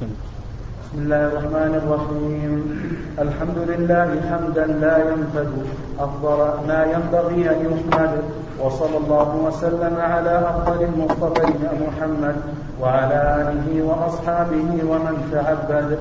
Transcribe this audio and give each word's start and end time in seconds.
بسم 0.00 0.96
الله 0.96 1.26
الرحمن 1.28 1.72
الرحيم. 1.80 2.52
الحمد 3.18 3.58
لله 3.68 4.08
حمدا 4.30 4.66
لا 4.80 4.96
ينفد 5.08 5.52
أفضل 5.98 6.38
ما 6.68 6.80
ينبغي 6.94 7.40
أن 7.52 7.58
يحمد 7.68 8.12
وصلى 8.60 8.96
الله 8.96 9.28
وسلم 9.36 9.94
على 10.00 10.34
أفضل 10.50 10.84
المصطفين 10.84 11.62
محمد 11.84 12.36
وعلى 12.80 13.18
آله 13.40 13.66
وأصحابه 13.82 14.68
ومن 14.88 15.14
تعبد. 15.32 15.98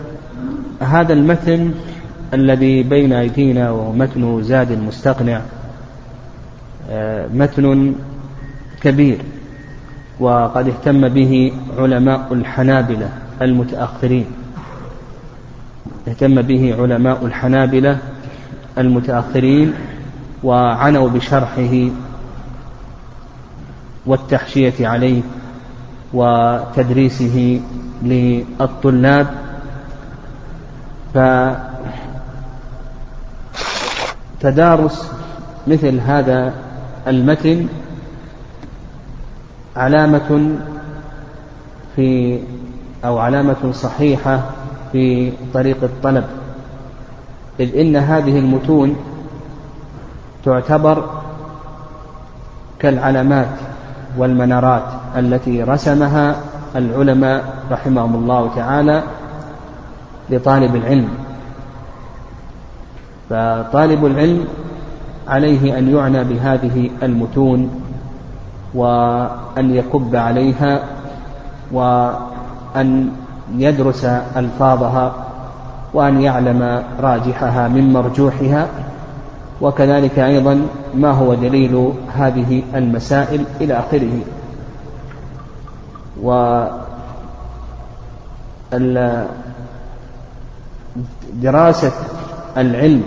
هذا 0.80 1.14
المتن 1.14 1.72
الذي 2.34 2.84
بين 2.84 3.14
أيدينا 3.14 3.72
ومتن 3.72 4.44
زاد 4.44 4.72
المستقنع 4.72 5.42
آه، 6.90 7.28
متن 7.28 7.96
كبير 8.82 9.20
وقد 10.20 10.68
اهتم 10.68 11.08
به 11.08 11.54
علماء 11.78 12.34
الحنابلة. 12.34 13.10
المتأخرين. 13.42 14.26
اهتم 16.08 16.42
به 16.42 16.76
علماء 16.80 17.26
الحنابلة 17.26 17.98
المتأخرين 18.78 19.74
وعنوا 20.44 21.10
بشرحه 21.10 21.90
والتحشية 24.06 24.88
عليه 24.88 25.22
وتدريسه 26.14 27.62
للطلاب. 28.04 29.28
فتدارس 34.40 35.12
مثل 35.68 36.00
هذا 36.00 36.54
المتن 37.08 37.68
علامة 39.76 40.56
في 41.96 42.40
أو 43.06 43.18
علامة 43.18 43.72
صحيحة 43.72 44.42
في 44.92 45.32
طريق 45.54 45.78
الطلب. 45.84 46.24
إذ 47.60 47.78
إن 47.78 47.96
هذه 47.96 48.40
المتون 48.40 48.96
تعتبر 50.46 51.10
كالعلامات 52.80 53.50
والمنارات 54.18 54.84
التي 55.18 55.64
رسمها 55.64 56.36
العلماء 56.76 57.54
رحمهم 57.72 58.16
الله 58.16 58.50
تعالى 58.56 59.04
لطالب 60.30 60.76
العلم. 60.76 61.10
فطالب 63.30 64.06
العلم 64.06 64.48
عليه 65.28 65.78
أن 65.78 65.96
يعنى 65.96 66.24
بهذه 66.24 66.90
المتون 67.04 67.82
وأن 68.74 69.76
يكب 69.76 70.16
عليها 70.16 70.84
وأن 72.76 73.12
يدرس 73.58 74.06
ألفاظها 74.36 75.14
وأن 75.94 76.22
يعلم 76.22 76.84
راجحها 77.00 77.68
من 77.68 77.94
مرجوحها 77.94 78.68
وكذلك 79.62 80.20
أيضا 80.20 80.62
ما 80.96 81.12
هو 81.12 81.34
دليل 81.34 81.94
هذه 82.16 82.64
المسائل 82.76 83.44
إلى 83.62 83.74
آخره. 83.74 84.20
و 86.24 86.64
دراسة 91.34 91.92
العلم 92.58 93.04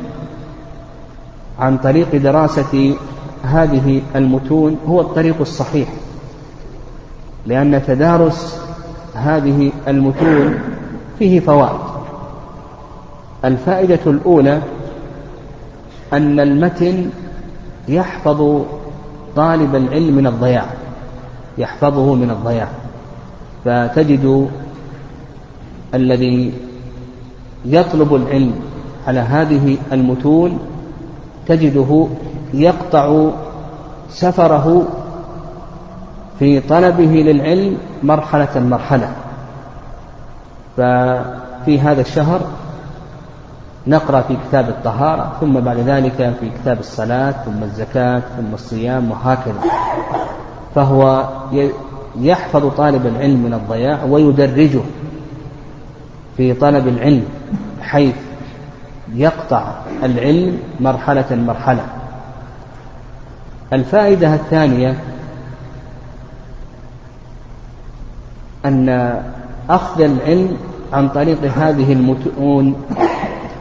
عن 1.58 1.78
طريق 1.78 2.16
دراسة 2.16 2.94
هذه 3.42 4.02
المتون 4.16 4.76
هو 4.88 5.00
الطريق 5.00 5.40
الصحيح 5.40 5.88
لأن 7.46 7.82
تدارس 7.86 8.61
هذه 9.14 9.72
المتون 9.88 10.58
فيه 11.18 11.40
فوائد. 11.40 11.80
الفائدة 13.44 14.00
الأولى 14.06 14.62
أن 16.12 16.40
المتن 16.40 17.10
يحفظ 17.88 18.62
طالب 19.36 19.74
العلم 19.74 20.16
من 20.16 20.26
الضياع 20.26 20.66
يحفظه 21.58 22.14
من 22.14 22.30
الضياع. 22.30 22.68
فتجد 23.64 24.50
الذي 25.94 26.52
يطلب 27.64 28.14
العلم 28.14 28.52
على 29.06 29.20
هذه 29.20 29.76
المتون 29.92 30.58
تجده 31.46 32.06
يقطع 32.54 33.30
سفره 34.10 34.86
في 36.42 36.60
طلبه 36.60 37.04
للعلم 37.04 37.78
مرحلة 38.02 38.60
مرحلة. 38.60 39.12
ففي 40.76 41.80
هذا 41.80 42.00
الشهر 42.00 42.40
نقرأ 43.86 44.20
في 44.20 44.36
كتاب 44.48 44.68
الطهارة 44.68 45.32
ثم 45.40 45.60
بعد 45.60 45.78
ذلك 45.78 46.34
في 46.40 46.50
كتاب 46.62 46.80
الصلاة 46.80 47.30
ثم 47.30 47.62
الزكاة 47.62 48.22
ثم 48.36 48.54
الصيام 48.54 49.10
وهكذا. 49.10 49.60
فهو 50.74 51.28
يحفظ 52.20 52.66
طالب 52.76 53.06
العلم 53.06 53.42
من 53.42 53.54
الضياع 53.54 54.04
ويدرجه 54.04 54.80
في 56.36 56.54
طلب 56.54 56.88
العلم 56.88 57.24
حيث 57.82 58.16
يقطع 59.14 59.72
العلم 60.02 60.58
مرحلة 60.80 61.36
مرحلة. 61.46 61.84
الفائدة 63.72 64.34
الثانية 64.34 64.96
أن 68.64 69.14
أخذ 69.70 70.00
العلم 70.00 70.56
عن 70.92 71.08
طريق 71.08 71.38
هذه 71.56 71.92
المتون 71.92 72.74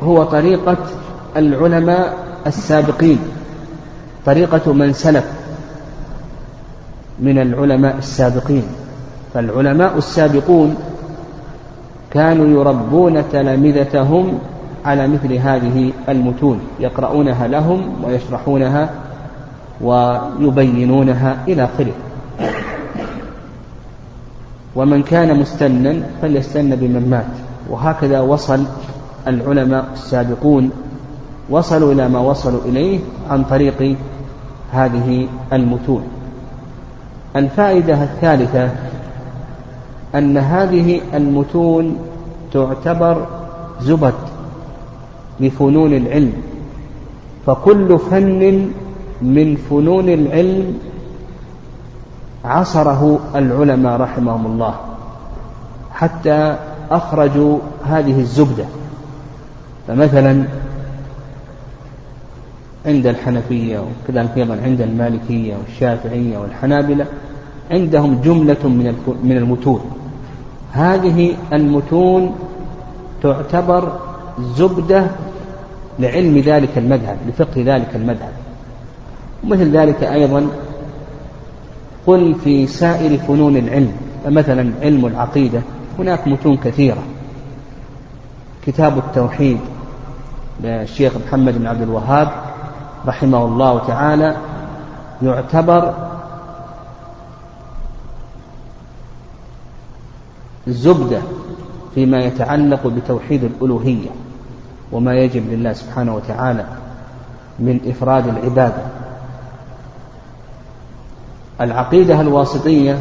هو 0.03 0.23
طريقة 0.23 0.77
العلماء 1.37 2.17
السابقين 2.47 3.19
طريقة 4.25 4.73
من 4.73 4.93
سلف 4.93 5.25
من 7.19 7.37
العلماء 7.37 7.97
السابقين. 7.97 8.63
فالعلماء 9.33 9.97
السابقون 9.97 10.75
كانوا 12.11 12.47
يربون 12.61 13.23
تلامذتهم 13.31 14.39
على 14.85 15.07
مثل 15.07 15.33
هذه 15.33 15.91
المتون 16.09 16.59
يقرؤونها 16.79 17.47
لهم 17.47 17.93
ويشرحونها 18.03 18.89
ويبينونها 19.81 21.37
إلى 21.47 21.63
آخره. 21.63 21.91
ومن 24.75 25.03
كان 25.03 25.39
مستنا 25.39 26.03
فليستن 26.21 26.75
بمن 26.75 27.09
مات. 27.09 27.33
وهكذا 27.69 28.19
وصل 28.19 28.65
العلماء 29.27 29.85
السابقون 29.93 30.69
وصلوا 31.49 31.93
إلى 31.93 32.09
ما 32.09 32.19
وصلوا 32.19 32.61
إليه 32.65 32.99
عن 33.29 33.43
طريق 33.43 33.95
هذه 34.71 35.27
المتون. 35.53 36.03
الفائدة 37.35 38.03
الثالثة 38.03 38.69
أن 40.15 40.37
هذه 40.37 41.01
المتون 41.13 41.97
تعتبر 42.53 43.27
زبد 43.81 44.13
لفنون 45.39 45.93
العلم. 45.93 46.33
فكل 47.45 47.99
فن 47.99 48.71
من 49.21 49.55
فنون 49.55 50.09
العلم 50.09 50.77
عصره 52.45 53.19
العلماء 53.35 54.01
رحمهم 54.01 54.45
الله 54.45 54.75
حتى 55.93 56.57
أخرجوا 56.91 57.57
هذه 57.85 58.19
الزبدة. 58.19 58.65
فمثلا 59.87 60.43
عند 62.85 63.07
الحنفية 63.07 63.79
وكذلك 63.79 64.37
أيضا 64.37 64.57
عند 64.63 64.81
المالكية 64.81 65.55
والشافعية 65.55 66.37
والحنابلة 66.37 67.05
عندهم 67.71 68.21
جملة 68.21 68.63
من 68.63 69.17
من 69.23 69.37
المتون. 69.37 69.81
هذه 70.71 71.35
المتون 71.53 72.35
تعتبر 73.23 73.99
زبدة 74.39 75.07
لعلم 75.99 76.37
ذلك 76.37 76.77
المذهب 76.77 77.17
لفقه 77.27 77.63
ذلك 77.65 77.95
المذهب. 77.95 78.31
ومثل 79.43 79.77
ذلك 79.77 80.03
أيضا 80.03 80.47
قل 82.07 82.35
في 82.43 82.67
سائر 82.67 83.17
فنون 83.17 83.57
العلم 83.57 83.91
فمثلا 84.25 84.71
علم 84.81 85.05
العقيدة 85.05 85.61
هناك 85.99 86.27
متون 86.27 86.57
كثيرة. 86.57 87.03
كتاب 88.65 88.97
التوحيد 88.97 89.57
للشيخ 90.63 91.13
محمد 91.27 91.57
بن 91.57 91.67
عبد 91.67 91.81
الوهاب 91.81 92.31
رحمه 93.07 93.45
الله 93.45 93.87
تعالى 93.87 94.37
يعتبر 95.23 95.93
زبدة 100.67 101.21
فيما 101.95 102.17
يتعلق 102.17 102.87
بتوحيد 102.87 103.43
الألوهية 103.43 104.09
وما 104.91 105.13
يجب 105.13 105.43
لله 105.51 105.73
سبحانه 105.73 106.15
وتعالى 106.15 106.65
من 107.59 107.79
إفراد 107.87 108.27
العبادة. 108.27 109.00
العقيدة 111.61 112.21
الواسطية 112.21 112.97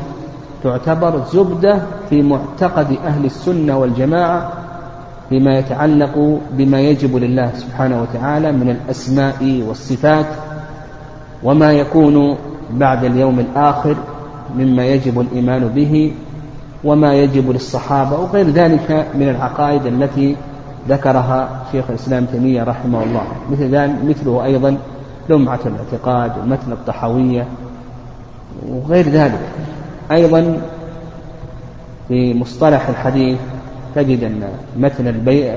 تعتبر 0.63 1.23
زبدة 1.33 1.83
في 2.11 2.23
معتقد 2.23 2.97
أهل 3.07 3.25
السنة 3.25 3.79
والجماعة 3.79 4.53
فيما 5.29 5.59
يتعلق 5.59 6.41
بما 6.53 6.81
يجب 6.81 7.17
لله 7.17 7.51
سبحانه 7.55 8.03
وتعالى 8.03 8.53
من 8.53 8.71
الأسماء 8.71 9.65
والصفات 9.69 10.27
وما 11.43 11.73
يكون 11.73 12.37
بعد 12.73 13.05
اليوم 13.05 13.41
الآخر 13.41 13.97
مما 14.57 14.87
يجب 14.87 15.21
الإيمان 15.21 15.69
به 15.69 16.13
وما 16.85 17.15
يجب 17.15 17.51
للصحابة 17.51 18.19
وغير 18.19 18.51
ذلك 18.51 19.07
من 19.15 19.29
العقائد 19.29 19.87
التي 19.87 20.37
ذكرها 20.89 21.49
شيخ 21.73 21.85
الإسلام 21.89 22.25
تيمية 22.25 22.63
رحمه 22.63 23.03
الله. 23.03 23.23
مثل 23.51 23.65
ذلك 23.65 23.97
مثله 24.05 24.45
أيضا 24.45 24.77
لمعة 25.29 25.61
الاعتقاد 25.67 26.33
ومتن 26.43 26.73
الطحوية 26.73 27.47
وغير 28.69 29.09
ذلك. 29.09 29.41
أيضا 30.13 30.61
في 32.09 32.35
مصطلح 32.35 32.89
الحديث 32.89 33.39
تجد 33.95 34.25
أن 34.25 34.43
متن 34.77 35.09
البيع 35.09 35.55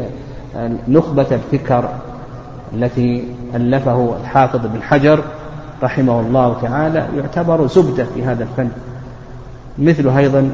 نخبة 0.88 1.28
الفكر 1.32 1.90
التي 2.74 3.24
ألفه 3.56 4.16
الحافظ 4.22 4.60
بن 4.66 4.82
حجر 4.82 5.24
رحمه 5.84 6.20
الله 6.20 6.62
تعالى 6.62 7.08
يعتبر 7.18 7.68
زبدة 7.68 8.06
في 8.16 8.24
هذا 8.24 8.44
الفن 8.44 8.70
مثل 9.80 10.18
أيضا 10.18 10.52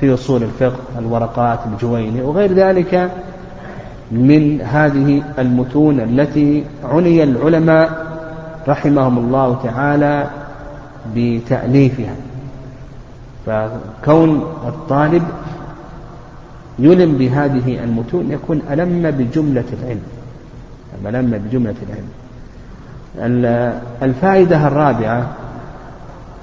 في 0.00 0.14
أصول 0.14 0.42
الفقه 0.42 0.78
الورقات 0.98 1.58
الجويني 1.72 2.22
وغير 2.22 2.52
ذلك 2.52 3.10
من 4.12 4.60
هذه 4.60 5.22
المتون 5.38 6.00
التي 6.00 6.64
عني 6.84 7.22
العلماء 7.22 8.06
رحمهم 8.68 9.18
الله 9.18 9.58
تعالى 9.64 10.26
بتأليفها. 11.16 12.14
فكون 13.46 14.40
الطالب 14.66 15.22
يلم 16.78 17.18
بهذه 17.18 17.84
المتون 17.84 18.30
يكون 18.30 18.62
ألم 18.70 19.10
بجملة 19.10 19.64
العلم. 19.82 20.02
ألم 21.06 21.30
بجملة 21.30 21.74
العلم. 21.88 22.08
الفائدة 24.02 24.66
الرابعة 24.66 25.26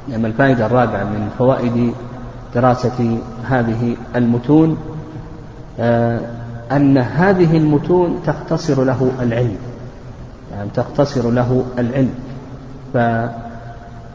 يعني 0.10 0.28
الفائدة 0.28 0.66
الرابعة 0.66 1.04
من 1.04 1.30
فوائد 1.38 1.94
دراسة 2.56 3.18
هذه 3.50 3.96
المتون 4.16 4.78
آه، 5.80 6.20
أن 6.72 6.98
هذه 6.98 7.58
المتون 7.58 8.20
تختصر 8.26 8.84
له 8.84 9.12
العلم. 9.22 9.58
يعني 10.52 10.70
تختصر 10.76 11.32
له 11.32 11.66
العلم. 11.80 12.14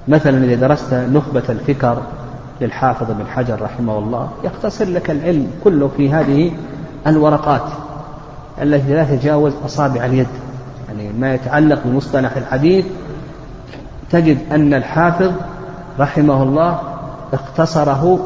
فمثلا 0.07 0.45
إذا 0.45 0.69
درست 0.69 0.95
نخبة 0.95 1.43
الفكر 1.49 2.03
للحافظ 2.61 3.07
بن 3.11 3.27
حجر 3.27 3.63
رحمه 3.63 3.99
الله 3.99 4.29
يختصر 4.45 4.85
لك 4.85 5.11
العلم 5.11 5.51
كله 5.65 5.91
في 5.97 6.13
هذه 6.13 6.53
الورقات 7.07 7.63
التي 8.63 8.95
لا 8.95 9.05
تتجاوز 9.05 9.53
أصابع 9.65 10.05
اليد. 10.05 10.27
يعني 10.89 11.13
ما 11.19 11.35
يتعلق 11.35 11.81
بمصطلح 11.85 12.37
الحديث. 12.37 12.87
تجد 14.11 14.39
أن 14.53 14.75
الحافظ 14.75 15.33
رحمه 15.99 16.43
الله 16.43 16.81
اختصره 17.33 18.19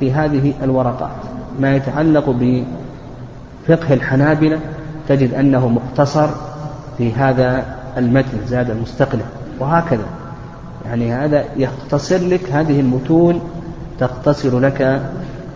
في 0.00 0.12
هذه 0.12 0.52
الورقات. 0.62 1.16
ما 1.60 1.76
يتعلق 1.76 2.30
بفقه 2.30 3.94
الحنابلة 3.94 4.60
تجد 5.08 5.34
أنه 5.34 5.68
مختصر 5.68 6.28
في 6.98 7.12
هذا 7.12 7.64
المتن 7.96 8.38
زاد 8.46 8.70
المستقلة 8.70 9.24
وهكذا. 9.60 10.04
يعني 10.88 11.12
هذا 11.12 11.44
يختصر 11.56 12.18
لك 12.18 12.50
هذه 12.52 12.80
المتون 12.80 13.40
تختصر 14.00 14.58
لك 14.58 15.02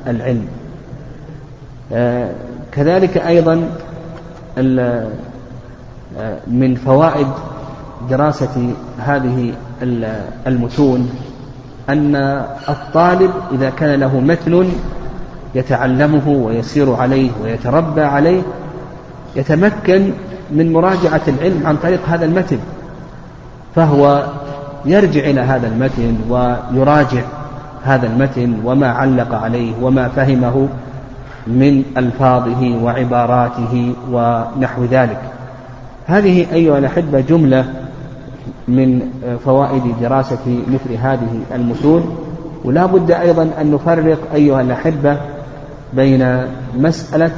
العلم. 0.07 0.47
آه، 1.93 2.31
كذلك 2.73 3.17
أيضا 3.17 3.71
آه، 4.59 5.09
من 6.47 6.75
فوائد 6.75 7.27
دراسة 8.11 8.75
هذه 8.99 9.53
المتون 10.47 11.11
أن 11.89 12.17
الطالب 12.69 13.31
إذا 13.53 13.71
كان 13.71 14.01
له 14.01 14.21
متن 14.21 14.69
يتعلمه 15.55 16.29
ويسير 16.29 16.95
عليه 16.95 17.31
ويتربى 17.43 18.03
عليه 18.03 18.43
يتمكن 19.37 20.13
من 20.51 20.73
مراجعة 20.73 21.21
العلم 21.29 21.67
عن 21.67 21.77
طريق 21.77 22.01
هذا 22.09 22.25
المتن 22.25 22.59
فهو 23.75 24.27
يرجع 24.85 25.21
إلى 25.21 25.41
هذا 25.41 25.69
المتن 25.69 26.17
ويراجع 26.29 27.23
هذا 27.85 28.07
المتن 28.07 28.55
وما 28.65 28.89
علق 28.89 29.35
عليه 29.35 29.73
وما 29.83 30.09
فهمه 30.09 30.69
من 31.47 31.83
ألفاظه 31.97 32.85
وعباراته 32.85 33.95
ونحو 34.13 34.85
ذلك. 34.85 35.21
هذه 36.07 36.47
أيها 36.53 36.79
الأحبة 36.79 37.21
جملة 37.21 37.65
من 38.69 39.01
فوائد 39.45 39.83
دراسة 40.01 40.63
مثل 40.69 40.95
هذه 40.95 41.41
المتون 41.55 42.19
ولا 42.65 42.87
بد 42.87 43.11
أيضا 43.11 43.51
أن 43.61 43.71
نفرق 43.71 44.19
أيها 44.35 44.61
الأحبة 44.61 45.17
بين 45.93 46.47
مسألة 46.79 47.31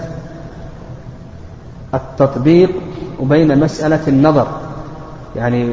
التطبيق 1.95 2.71
وبين 3.21 3.61
مسألة 3.61 4.01
النظر. 4.09 4.47
يعني 5.37 5.69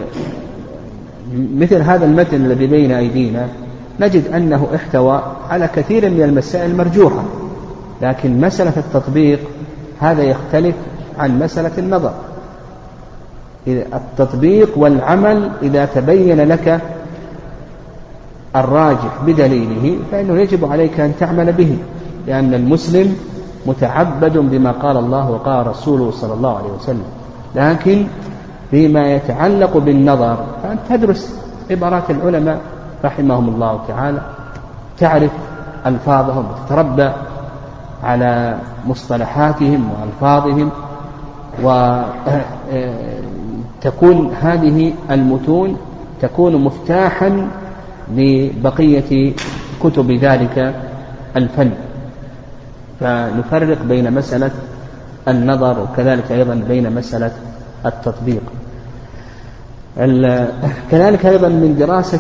مثل 1.33 1.81
هذا 1.81 2.05
المتن 2.05 2.45
الذي 2.45 2.67
بين 2.67 2.91
أيدينا 2.91 3.47
نجد 3.99 4.27
أنه 4.27 4.67
احتوى 4.75 5.23
على 5.49 5.67
كثير 5.67 6.09
من 6.09 6.21
المسائل 6.23 6.71
المرجوحة 6.71 7.23
لكن 8.01 8.41
مسألة 8.41 8.73
التطبيق 8.77 9.39
هذا 9.99 10.23
يختلف 10.23 10.75
عن 11.17 11.39
مسألة 11.39 11.71
النظر. 11.77 12.13
التطبيق 13.67 14.77
والعمل 14.77 15.51
إذا 15.61 15.85
تبين 15.85 16.41
لك 16.41 16.81
الراجح 18.55 19.23
بدليله 19.25 19.97
فإنه 20.11 20.41
يجب 20.41 20.71
عليك 20.71 20.99
أن 20.99 21.13
تعمل 21.19 21.51
به 21.51 21.77
لأن 22.27 22.53
المسلم 22.53 23.15
متعبد 23.65 24.37
بما 24.37 24.71
قال 24.71 24.97
الله 24.97 25.31
وقال 25.31 25.67
رسوله 25.67 26.11
صلى 26.11 26.33
الله 26.33 26.57
عليه 26.57 26.69
وسلم. 26.79 27.03
لكن 27.55 28.05
فيما 28.71 29.13
يتعلق 29.13 29.77
بالنظر. 29.77 30.45
فأنت 30.63 30.79
تدرس 30.89 31.39
عبارات 31.71 32.09
العلماء 32.09 32.61
رحمهم 33.05 33.49
الله 33.49 33.79
تعالى. 33.87 34.21
تعرف 34.97 35.31
ألفاظهم 35.85 36.45
وتتربى 36.51 37.11
على 38.03 38.57
مصطلحاتهم 38.85 39.89
وألفاظهم 39.91 40.71
وتكون 43.79 44.33
هذه 44.41 44.93
المتون 45.11 45.77
تكون 46.21 46.55
مفتاحا 46.55 47.47
لبقية 48.15 49.33
كتب 49.83 50.11
ذلك 50.11 50.75
الفن. 51.35 51.71
فنفرق 52.99 53.81
بين 53.83 54.13
مسألة 54.13 54.51
النظر 55.27 55.79
وكذلك 55.79 56.31
أيضا 56.31 56.55
بين 56.67 56.95
مسألة 56.95 57.31
التطبيق. 57.85 58.41
كذلك 60.91 61.25
أيضا 61.25 61.47
من 61.47 61.75
دراسة 61.79 62.19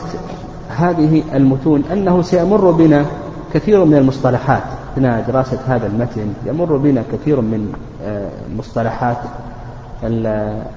هذه 0.77 1.23
المتون 1.35 1.83
أنه 1.93 2.21
سيمر 2.21 2.71
بنا 2.71 3.05
كثير 3.53 3.85
من 3.85 3.97
المصطلحات. 3.97 4.63
أثناء 4.93 5.25
دراسة 5.27 5.59
هذا 5.67 5.87
المتن 5.87 6.33
يمر 6.45 6.77
بنا 6.77 7.03
كثير 7.13 7.41
من 7.41 7.73
آه، 8.05 8.29
مصطلحات 8.57 9.17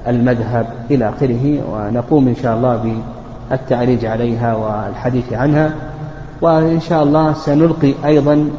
المذهب 0.06 0.66
إلى 0.90 1.08
آخره 1.08 1.62
ونقوم 1.72 2.28
إن 2.28 2.34
شاء 2.34 2.56
الله 2.56 3.02
بالتعريج 3.50 4.04
عليها 4.04 4.54
والحديث 4.54 5.32
عنها. 5.32 5.70
وإن 6.42 6.80
شاء 6.80 7.02
الله 7.02 7.32
سنلقي 7.32 7.94
أيضا 8.04 8.50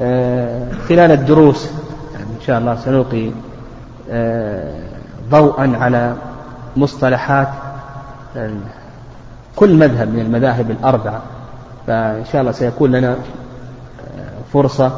آه، 0.00 0.72
خلال 0.88 1.12
الدروس 1.12 1.70
إن 2.14 2.40
شاء 2.46 2.58
الله 2.58 2.74
سنلقي 2.74 3.30
آه، 4.10 4.74
ضوءا 5.30 5.76
على 5.80 6.14
مصطلحات 6.76 7.48
كل 9.56 9.76
مذهب 9.76 10.08
من 10.08 10.20
المذاهب 10.20 10.70
الأربعة 10.70 11.22
فإن 11.86 12.24
شاء 12.32 12.40
الله 12.40 12.52
سيكون 12.52 12.92
لنا 12.92 13.10
آه، 13.10 13.16
فرصة 14.52 14.92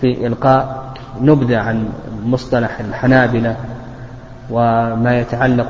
في 0.00 0.26
إلقاء 0.26 0.92
نبذة 1.20 1.58
عن 1.58 1.88
مصطلح 2.24 2.80
الحنابلة 2.80 3.56
وما 4.50 5.20
يتعلق 5.20 5.68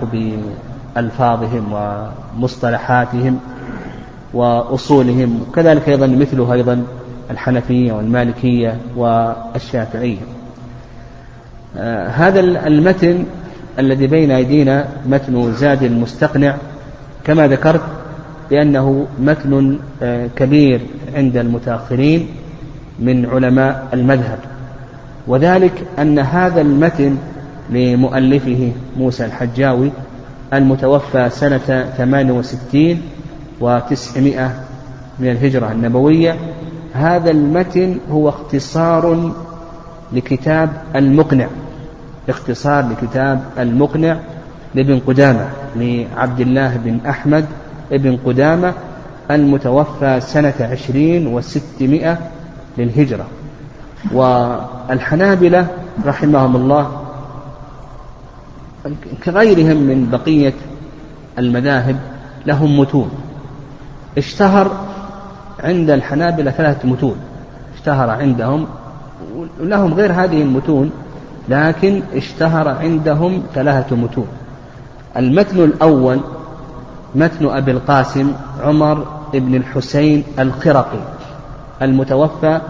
بألفاظهم 0.96 1.72
ومصطلحاتهم 1.72 3.40
وأصولهم 4.34 5.40
وكذلك 5.48 5.88
أيضا 5.88 6.06
مثله 6.06 6.52
أيضا 6.52 6.82
الحنفية 7.30 7.92
والمالكية 7.92 8.76
والشافعية. 8.96 10.20
آه، 11.76 12.08
هذا 12.08 12.40
المتن 12.40 13.24
الذي 13.78 14.06
بين 14.06 14.30
أيدينا 14.30 14.88
متن 15.06 15.52
زاد 15.52 15.82
المستقنع. 15.82 16.54
كما 17.26 17.48
ذكرت 17.48 17.80
بأنه 18.50 19.06
متن 19.20 19.78
آه، 20.02 20.28
كبير 20.36 20.80
عند 21.14 21.36
المتأخرين 21.36 22.26
من 22.98 23.26
علماء 23.26 23.88
المذهب. 23.92 24.38
وذلك 25.26 25.72
أن 25.98 26.18
هذا 26.18 26.60
المتن 26.60 27.16
لمؤلفه 27.70 28.72
موسى 28.96 29.24
الحجاوي 29.24 29.90
المتوفى 30.52 31.30
سنة 31.30 31.86
68 31.96 33.00
وتسعمائة 33.60 34.50
من 35.18 35.30
الهجرة 35.30 35.72
النبوية 35.72 36.36
هذا 36.92 37.30
المتن 37.30 37.98
هو 38.10 38.28
اختصار 38.28 39.32
لكتاب 40.12 40.70
المقنع. 40.96 41.46
اختصار 42.28 42.88
لكتاب 42.88 43.42
المقنع 43.58 44.16
لابن 44.76 45.00
قدامة 45.06 45.48
لعبد 45.76 46.40
الله 46.40 46.76
بن 46.76 46.98
أحمد 47.08 47.44
بن 47.90 48.18
قدامة 48.26 48.74
المتوفى 49.30 50.20
سنة 50.20 50.54
عشرين 50.60 51.26
وستمائة 51.26 52.18
للهجرة. 52.78 53.26
والحنابلة 54.12 55.66
رحمهم 56.06 56.56
الله 56.56 57.02
كغيرهم 59.24 59.76
من 59.76 60.08
بقية 60.10 60.54
المذاهب 61.38 61.96
لهم 62.46 62.78
متون. 62.78 63.10
اشتهر 64.18 64.70
عند 65.64 65.90
الحنابلة 65.90 66.50
ثلاثة 66.50 66.88
متون. 66.88 67.16
اشتهر 67.74 68.10
عندهم 68.10 68.66
لهم 69.60 69.94
غير 69.94 70.12
هذه 70.12 70.42
المتون 70.42 70.90
لكن 71.48 72.02
اشتهر 72.14 72.68
عندهم 72.68 73.42
ثلاثة 73.54 73.96
متون. 73.96 74.26
المتن 75.16 75.64
الأول 75.64 76.20
متن 77.14 77.46
أبي 77.46 77.70
القاسم 77.70 78.32
عمر 78.62 79.04
بن 79.34 79.54
الحسين 79.54 80.24
القرقي 80.38 80.98
المتوفى 81.82 82.60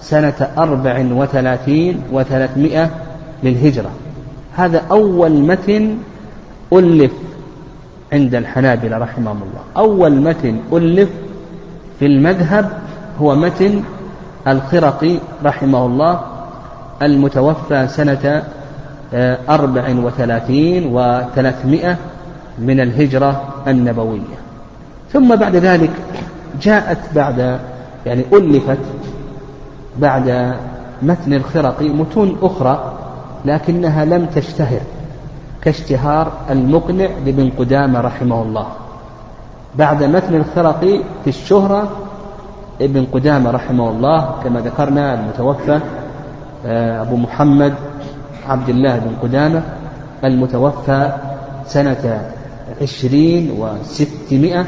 سنة 0.00 0.48
أربع 0.58 1.04
وثلاثين 1.12 2.02
وثلاثمائة 2.12 2.90
للهجرة. 3.42 3.90
هذا 4.56 4.82
أول 4.90 5.32
متن 5.32 5.98
ألف 6.72 7.12
عند 8.12 8.34
الحنابلة 8.34 8.98
رحمهم 8.98 9.36
الله. 9.42 9.60
أول 9.76 10.12
متن 10.12 10.60
ألف 10.72 11.08
في 11.98 12.06
المذهب 12.06 12.70
هو 13.20 13.34
متن 13.34 13.82
القرقي 14.48 15.16
رحمه 15.44 15.86
الله 15.86 16.20
المتوفى 17.02 17.88
سنة 17.88 18.42
أربع 19.48 19.90
وثلاثين 19.90 20.86
وثلاثمائة 20.94 21.96
من 22.58 22.80
الهجرة 22.80 23.44
النبوية. 23.66 24.36
ثم 25.12 25.36
بعد 25.36 25.56
ذلك 25.56 25.90
جاءت 26.62 26.98
بعد 27.14 27.58
يعني 28.06 28.24
ألفت 28.32 28.78
بعد 29.98 30.54
متن 31.02 31.34
الخرقي 31.34 31.88
متون 31.88 32.36
أخرى 32.42 32.92
لكنها 33.44 34.04
لم 34.04 34.26
تشتهر 34.26 34.80
كاشتهار 35.62 36.32
المقنع 36.50 37.08
لابن 37.26 37.50
قدامة 37.58 38.00
رحمه 38.00 38.42
الله. 38.42 38.66
بعد 39.74 40.02
متن 40.02 40.34
الخرقي 40.34 41.00
في 41.24 41.30
الشهرة 41.30 41.90
ابن 42.80 43.06
قدامة 43.12 43.50
رحمه 43.50 43.90
الله 43.90 44.34
كما 44.44 44.60
ذكرنا 44.60 45.14
المتوفى 45.14 45.80
آه، 46.66 47.02
أبو 47.02 47.16
محمد 47.16 47.74
عبد 48.48 48.68
الله 48.68 48.98
بن 48.98 49.10
قدامة 49.22 49.62
المتوفى 50.24 51.12
سنة 51.66 52.20
عشرين 52.82 53.50
وستمائة 53.58 54.66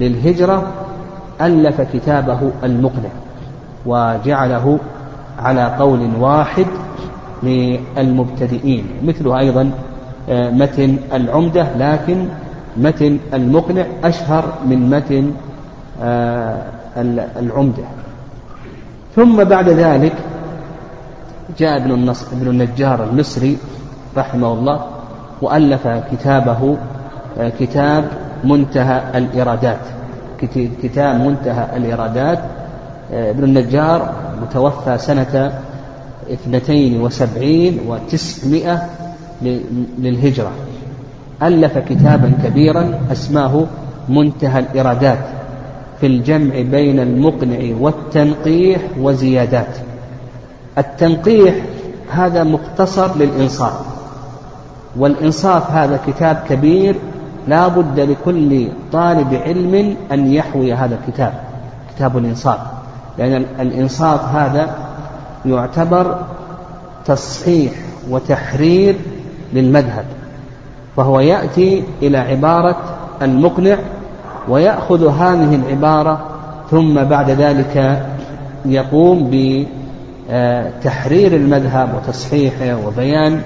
للهجرة 0.00 0.72
ألف 1.40 1.80
كتابه 1.80 2.50
المقنع 2.64 3.10
وجعله 3.86 4.78
على 5.38 5.76
قول 5.78 6.10
واحد 6.20 6.66
للمبتدئين 7.42 8.84
مثله 9.04 9.38
أيضا 9.38 9.70
آه، 10.28 10.50
متن 10.50 10.96
العمدة 11.12 11.66
لكن 11.78 12.26
متن 12.76 13.18
المقنع 13.34 13.84
أشهر 14.04 14.44
من 14.66 14.90
متن 14.90 15.32
آه، 16.02 16.62
العمدة. 17.36 17.84
ثم 19.16 19.44
بعد 19.44 19.68
ذلك 19.68 20.12
جاء 21.58 21.76
ابن, 21.76 21.90
النصر 21.90 22.26
ابن 22.32 22.48
النجار 22.48 23.04
المصري 23.04 23.56
رحمه 24.16 24.52
الله 24.52 24.86
وألف 25.42 25.88
كتابه 26.12 26.76
آه، 27.38 27.52
كتاب 27.60 28.04
منتهى 28.44 29.18
الإرادات. 29.18 29.80
كتاب 30.82 31.20
منتهى 31.20 31.76
الإرادات 31.76 32.38
آه، 33.12 33.30
ابن 33.30 33.44
النجار 33.44 34.12
متوفى 34.42 34.98
سنة 34.98 35.60
اثنتين 36.32 37.00
وسبعين 37.00 37.80
وتسعمائة 37.88 38.88
للهجرة. 39.98 40.50
ألف 41.42 41.78
كتابا 41.78 42.32
كبيرا 42.44 43.00
أسماه 43.12 43.64
منتهى 44.08 44.58
الإرادات 44.58 45.18
في 46.00 46.06
الجمع 46.06 46.60
بين 46.60 47.00
المقنع 47.00 47.58
والتنقيح 47.80 48.80
وزيادات. 49.00 49.93
التنقيح 50.78 51.54
هذا 52.10 52.44
مختصر 52.44 53.16
للإنصاف 53.16 53.72
والإنصاف 54.96 55.70
هذا 55.70 56.00
كتاب 56.06 56.42
كبير 56.48 56.96
لا 57.48 57.68
بد 57.68 58.00
لكل 58.00 58.68
طالب 58.92 59.34
علم 59.34 59.96
أن 60.12 60.32
يحوي 60.32 60.74
هذا 60.74 60.98
الكتاب 61.02 61.32
كتاب 61.96 62.18
الإنصاف 62.18 62.58
لأن 63.18 63.44
الإنصاف 63.60 64.34
هذا 64.34 64.74
يعتبر 65.46 66.18
تصحيح 67.04 67.72
وتحرير 68.10 68.96
للمذهب 69.52 70.04
فهو 70.96 71.20
يأتي 71.20 71.82
إلى 72.02 72.18
عبارة 72.18 72.76
المقنع 73.22 73.76
ويأخذ 74.48 75.08
هذه 75.08 75.54
العبارة 75.54 76.20
ثم 76.70 77.04
بعد 77.04 77.30
ذلك 77.30 78.06
يقوم 78.64 79.30
بتحرير 80.30 81.36
المذهب 81.36 81.94
وتصحيحه 81.94 82.86
وبيان 82.86 83.40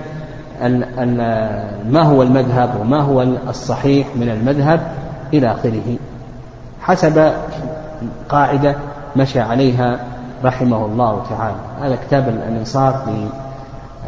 ما 1.90 2.02
هو 2.02 2.22
المذهب 2.22 2.80
وما 2.80 3.00
هو 3.00 3.22
الصحيح 3.22 4.06
من 4.16 4.28
المذهب 4.28 4.80
إلى 5.34 5.52
آخره. 5.52 5.96
حسب 6.80 7.32
قاعدة 8.28 8.74
مشى 9.16 9.40
عليها 9.40 10.00
رحمه 10.44 10.86
الله 10.86 11.22
تعالى. 11.30 11.56
هذا 11.82 11.98
كتاب 12.06 12.28
الإنصاف 12.28 12.94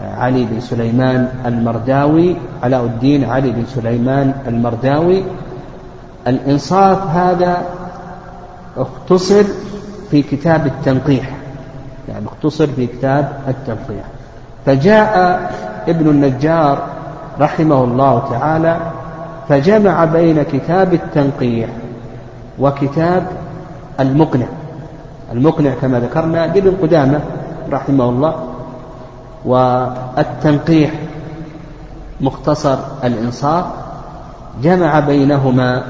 لعلي 0.02 0.44
بن 0.44 0.60
سليمان 0.60 1.28
المرداوي 1.46 2.36
علاء 2.62 2.84
الدين 2.84 3.24
علي 3.24 3.50
بن 3.50 3.64
سليمان 3.66 4.34
المرداوي. 4.46 5.24
الإنصاف 6.26 7.06
هذا 7.06 7.62
اختصر 8.76 9.44
في 10.10 10.22
كتاب 10.22 10.66
التنقيح. 10.66 11.30
يعني 12.10 12.26
اختصر 12.26 12.66
في 12.66 12.86
كتاب 12.86 13.32
التنقيح 13.48 14.04
فجاء 14.66 15.40
ابن 15.88 16.10
النجار 16.10 16.86
رحمه 17.40 17.84
الله 17.84 18.28
تعالى 18.30 18.76
فجمع 19.48 20.04
بين 20.04 20.42
كتاب 20.42 20.94
التنقيح 20.94 21.68
وكتاب 22.58 23.26
المقنع. 24.00 24.46
المقنع 25.32 25.70
كما 25.82 26.00
ذكرنا 26.00 26.46
لابن 26.46 26.76
قدامة 26.82 27.20
رحمه 27.72 28.08
الله 28.08 28.34
والتنقيح 29.44 30.90
مختصر 32.20 32.78
الإنصاف 33.04 33.64
جمع 34.62 35.00
بينهما 35.00 35.82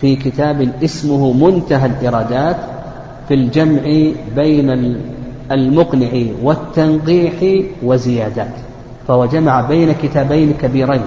في 0.00 0.16
كتاب 0.16 0.68
اسمه 0.84 1.32
منتهى 1.32 1.86
الإرادات 1.86 2.56
في 3.28 3.34
الجمع 3.34 4.12
بين 4.36 4.96
المقنع 5.50 6.08
والتنقيح 6.42 7.64
وزيادات 7.82 8.54
فهو 9.08 9.26
جمع 9.26 9.60
بين 9.60 9.92
كتابين 9.92 10.54
كبيرين 10.62 11.02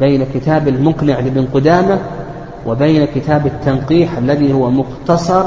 بين 0.00 0.26
كتاب 0.34 0.68
المقنع 0.68 1.20
لابن 1.20 1.46
قدامة 1.54 1.98
وبين 2.66 3.04
كتاب 3.14 3.46
التنقيح 3.46 4.18
الذي 4.18 4.52
هو 4.52 4.70
مختصر 4.70 5.44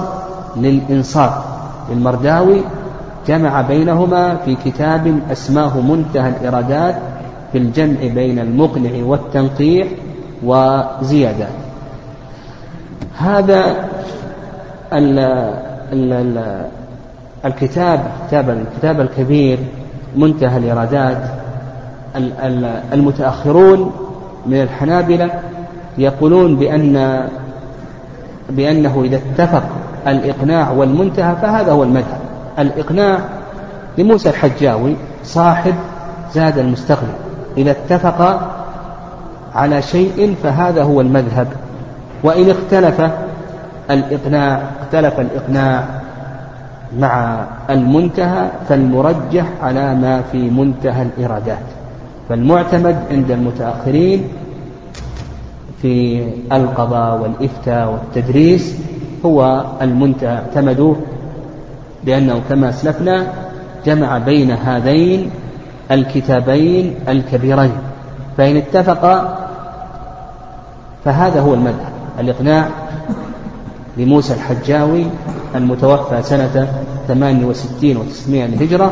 للإنصاف 0.55 1.33
للمرداوي 1.91 2.61
جمع 3.27 3.61
بينهما 3.61 4.35
في 4.35 4.55
كتاب 4.65 5.19
أسماه 5.31 5.81
منتهى 5.81 6.29
الإرادات 6.29 6.95
في 7.51 7.57
الجمع 7.57 8.13
بين 8.13 8.39
المقنع 8.39 8.91
والتنقيح 9.03 9.87
وزيادات. 10.43 11.49
هذا 13.17 13.89
الكتاب 17.45 17.99
كتاب 18.27 18.49
الكتاب 18.49 19.01
الكبير 19.01 19.59
منتهى 20.15 20.57
الإرادات 20.57 21.17
المتأخرون 22.93 23.91
من 24.45 24.61
الحنابلة 24.61 25.31
يقولون 25.97 26.55
بأن 26.55 27.27
بأنه 28.49 29.01
إذا 29.03 29.17
اتفق 29.17 29.63
الإقناع 30.07 30.71
والمنتهى 30.71 31.35
فهذا 31.41 31.71
هو 31.71 31.83
المذهب. 31.83 32.19
الإقناع 32.59 33.19
لموسى 33.97 34.29
الحجاوي 34.29 34.95
صاحب 35.23 35.73
زاد 36.33 36.57
المستغني. 36.57 37.13
إذا 37.57 37.71
اتفق 37.71 38.49
على 39.55 39.81
شيء 39.81 40.35
فهذا 40.43 40.83
هو 40.83 41.01
المذهب. 41.01 41.47
وإن 42.23 42.49
اختلف 42.49 43.01
الإقناع 43.91 44.61
اختلف 44.81 45.19
الإقناع 45.19 45.83
مع 46.99 47.45
المنتهى 47.69 48.49
فالمرجح 48.69 49.45
على 49.61 49.95
ما 49.95 50.21
في 50.31 50.49
منتهى 50.49 51.01
الإرادات. 51.01 51.65
فالمعتمد 52.29 52.97
عند 53.11 53.31
المتأخرين 53.31 54.23
في 55.81 56.27
القضاء 56.51 57.21
والإفتاء 57.21 57.91
والتدريس 57.91 58.75
هو 59.25 59.65
المنتهى. 59.81 60.35
اعتمدوا 60.35 60.95
بأنه 62.03 62.41
كما 62.49 62.69
أسلفنا 62.69 63.27
جمع 63.85 64.17
بين 64.17 64.51
هذين 64.51 65.29
الكتابين 65.91 66.95
الكبيرين. 67.07 67.77
فإن 68.37 68.57
اتفقا 68.57 69.37
فهذا 71.05 71.41
هو 71.41 71.53
المذهب. 71.53 71.91
الإقناع 72.19 72.67
لموسى 73.97 74.33
الحجاوي 74.33 75.05
المتوفى 75.55 76.23
سنة 76.23 76.67
68 77.07 77.95
و900 77.95 78.29
للهجرة 78.29 78.91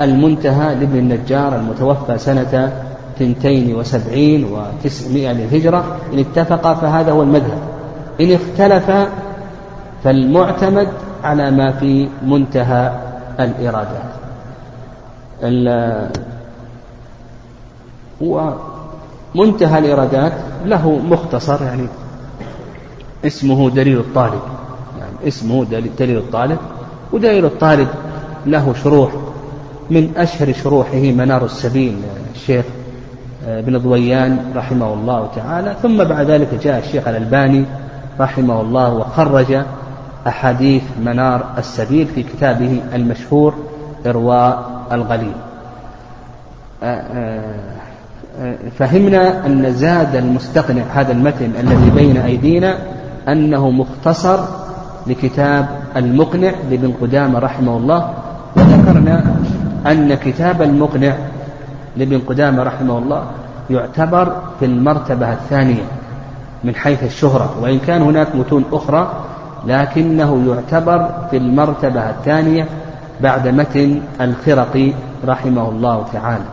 والمنتهى 0.00 0.74
لابن 0.74 0.98
النجار 0.98 1.56
المتوفى 1.56 2.18
سنة 2.18 2.72
72 3.16 4.44
و900 4.44 5.08
للهجرة. 5.08 5.84
إن 6.12 6.18
اتفقا 6.18 6.74
فهذا 6.74 7.12
هو 7.12 7.22
المذهب. 7.22 7.58
إن 8.20 8.32
اختلف 8.32 8.90
فالمعتمد 10.04 10.88
على 11.24 11.50
ما 11.50 11.72
في 11.72 12.08
منتهى 12.22 12.92
الإرادات 13.40 14.10
ومنتهى 18.20 19.78
الإرادات 19.78 20.32
له 20.64 20.90
مختصر 20.90 21.62
يعني 21.62 21.86
اسمه 23.26 23.70
دليل 23.70 23.98
الطالب. 23.98 24.40
يعني 24.98 25.28
اسمه 25.28 25.64
دليل 25.98 26.16
الطالب. 26.16 26.58
ودليل 27.12 27.44
الطالب 27.44 27.88
له 28.46 28.74
شروح. 28.82 29.12
من 29.90 30.12
أشهر 30.16 30.52
شروحه 30.52 30.98
منار 30.98 31.44
السبيل 31.44 31.96
الشيخ 32.34 32.64
بن 33.46 33.78
ضويان 33.78 34.52
رحمه 34.56 34.94
الله 34.94 35.28
تعالى. 35.36 35.76
ثم 35.82 36.04
بعد 36.04 36.30
ذلك 36.30 36.54
جاء 36.62 36.78
الشيخ 36.78 37.08
الألباني 37.08 37.64
رحمه 38.20 38.60
الله 38.60 38.94
وخرج 38.94 39.62
أحاديث 40.26 40.82
منار 41.04 41.44
السبيل 41.58 42.06
في 42.06 42.22
كتابه 42.22 42.80
المشهور 42.94 43.54
إرواء 44.06 44.70
الغليل. 44.92 45.32
فهمنا 48.78 49.46
أن 49.46 49.72
زاد 49.72 50.16
المستقنع 50.16 50.82
هذا 50.82 51.12
المتن 51.12 51.52
الذي 51.60 51.90
بين 51.90 52.16
أيدينا 52.16 52.78
أنه 53.28 53.70
مختصر 53.70 54.38
لكتاب 55.06 55.68
المقنع 55.96 56.52
لابن 56.70 56.92
قدامة 57.00 57.38
رحمه 57.38 57.76
الله 57.76 58.10
وذكرنا 58.56 59.24
أن 59.86 60.14
كتاب 60.14 60.62
المقنع 60.62 61.14
لابن 61.96 62.18
قدامة 62.18 62.62
رحمه 62.62 62.98
الله 62.98 63.22
يعتبر 63.70 64.36
في 64.60 64.64
المرتبة 64.66 65.32
الثانية 65.32 65.82
من 66.64 66.74
حيث 66.74 67.04
الشهرة 67.04 67.54
وإن 67.62 67.78
كان 67.78 68.02
هناك 68.02 68.36
متون 68.36 68.64
أخرى 68.72 69.12
لكنه 69.66 70.42
يعتبر 70.48 71.08
في 71.30 71.36
المرتبة 71.36 72.10
الثانية 72.10 72.66
بعد 73.20 73.48
متن 73.48 74.00
الخرقي 74.20 74.92
رحمه 75.26 75.68
الله 75.68 76.04
تعالى. 76.12 76.44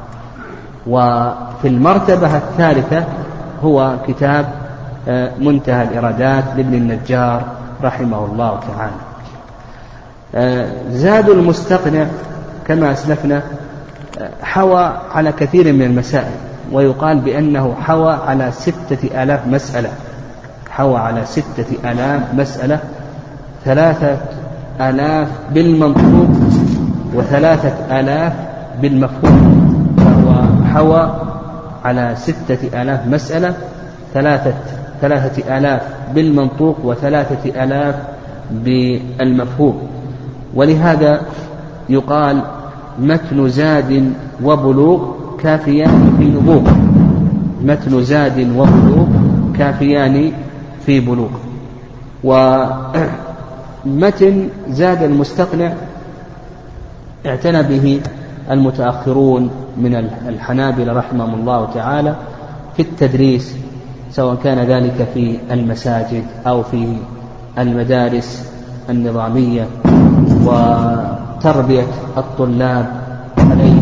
وفي 0.88 1.68
المرتبة 1.68 2.38
الثالثة 2.38 3.04
هو 3.64 3.96
كتاب 4.08 4.46
منتهى 5.40 5.84
الإرادات 5.84 6.44
لابن 6.58 6.74
النجار 6.74 7.44
رحمه 7.84 8.26
الله 8.26 8.60
تعالى. 8.60 8.96
آه، 10.36 10.68
زاد 10.90 11.30
المستقنع 11.30 12.06
كما 12.68 12.92
أسلفنا 12.92 13.42
آه، 14.20 14.30
حوى 14.44 14.94
على 15.12 15.32
كثير 15.32 15.74
من 15.74 15.82
المسائل 15.82 16.32
ويقال 16.72 17.20
بأنه 17.20 17.76
حوى 17.82 18.14
على 18.14 18.52
ستة 18.52 19.24
آلاف 19.24 19.48
مسألة. 19.48 19.90
حوى 20.70 20.98
على 20.98 21.26
ستة 21.26 21.92
آلاف 21.92 22.22
مسألة 22.34 22.80
ثلاثة 23.66 24.18
آلاف 24.82 25.28
بالمنطوق 25.54 26.30
وثلاثة 27.14 28.00
آلاف 28.00 28.34
بالمفهوم. 28.82 29.58
فهو 29.98 30.44
حوى 30.74 31.12
على 31.86 32.16
ستة 32.16 32.82
آلاف 32.82 33.08
مسألة 33.08 33.54
ثلاثة 34.14 34.54
ثلاثة 35.02 35.58
آلاف 35.58 35.82
بالمنطوق 36.16 36.78
وثلاثة 36.84 37.64
آلاف 37.64 37.96
بالمفهوم. 38.52 39.88
ولهذا 40.56 41.22
يقال 41.90 42.42
متن 43.00 43.50
زاد 43.50 44.14
وبلوغ 44.44 45.12
كافيان 45.44 46.16
في 46.20 46.26
نبوغ. 46.26 46.72
متن 47.62 48.04
زاد 48.04 48.40
وبلوغ 48.40 49.08
كافيان 49.58 50.32
في 50.86 51.00
نبوغ. 51.00 51.30
ومتن 53.86 54.50
زاد 54.70 55.04
المستقنع 55.04 55.74
اعتنى 57.26 57.64
به 57.64 58.02
المتأخرون 58.52 59.50
من 59.78 59.96
الحنابلة 60.28 60.94
رحمهم 60.94 61.34
الله 61.34 61.70
تعالى 61.74 62.16
في 62.76 62.82
التدريس 62.82 63.56
سواء 64.12 64.36
كان 64.36 64.60
ذلك 64.60 65.08
في 65.14 65.38
المساجد 65.52 66.24
أو 66.48 66.64
في 66.64 66.94
المدارس 67.58 68.52
النظامية 68.90 69.68
وتربية 70.46 71.88
الطلاب 72.18 73.02
عليه 73.38 73.82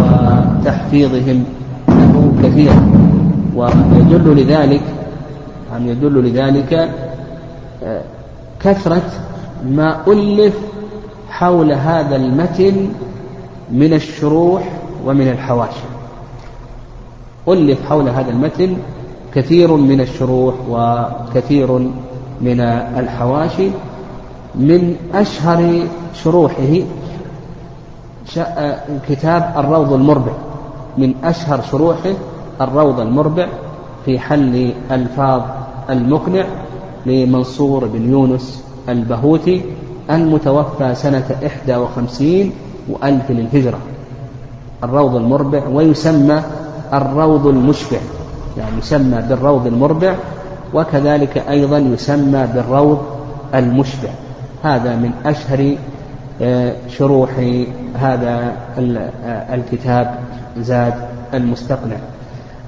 وتحفيظهم 0.00 1.44
له 1.88 2.32
كثيرا. 2.42 3.06
ويدل 3.54 4.42
لذلك 4.42 4.82
أن 5.76 5.88
يدل 5.88 6.28
لذلك 6.28 6.90
آه، 7.84 8.02
كثرة 8.60 9.02
ما 9.70 9.96
ألف 10.08 10.54
حول 11.30 11.72
هذا 11.72 12.16
المتن 12.16 12.88
من 13.70 13.92
الشروح 13.92 14.62
ومن 15.04 15.28
الحواشي. 15.28 15.86
ألف 17.48 17.88
حول 17.88 18.08
هذا 18.08 18.30
المتن 18.30 18.76
كثير 19.36 19.76
من 19.76 20.00
الشروح 20.00 20.54
وكثير 20.70 21.72
من 22.40 22.60
الحواشي 22.98 23.68
من 24.54 24.96
أشهر 25.14 25.86
شروحه 26.14 26.80
كتاب 29.08 29.54
الروض 29.56 29.92
المربع 29.92 30.32
من 30.98 31.14
أشهر 31.24 31.62
شروحه 31.70 32.12
الروض 32.60 33.00
المربع 33.00 33.48
في 34.04 34.18
حل 34.18 34.72
ألفاظ 34.90 35.42
المقنع 35.90 36.44
لمنصور 37.06 37.86
بن 37.86 38.10
يونس 38.10 38.64
البهوتي 38.88 39.62
المتوفى 40.10 40.94
سنة 40.94 41.36
إحدى 41.46 41.76
وخمسين 41.76 42.52
وألف 42.88 43.30
للهجرة. 43.30 43.78
الروض 44.84 45.16
المربع 45.16 45.62
ويسمى 45.68 46.42
الروض 46.92 47.46
المشبع. 47.46 47.98
يعني 48.58 48.78
يسمى 48.78 49.22
بالروض 49.28 49.66
المربع 49.66 50.14
وكذلك 50.74 51.38
أيضا 51.48 51.78
يسمى 51.78 52.46
بالروض 52.54 52.98
المشبع. 53.54 54.08
هذا 54.64 54.96
من 54.96 55.10
أشهر 55.24 55.76
آه، 56.42 56.72
شروح 56.88 57.30
هذا 57.94 58.52
آه، 58.78 59.54
الكتاب 59.54 60.14
زاد 60.58 60.94
المستقنع. 61.34 61.96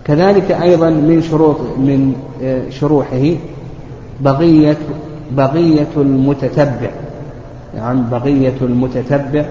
كذلك 0.05 0.51
أيضا 0.51 0.90
من 0.90 1.22
شروط 1.22 1.61
من 1.61 2.14
آه، 2.42 2.70
شروحه 2.70 3.35
بقية 4.20 4.77
بقية 5.31 5.92
المتتبع 5.96 6.90
يعني 7.77 8.01
بقية 8.11 8.55
المتتبع 8.62 9.44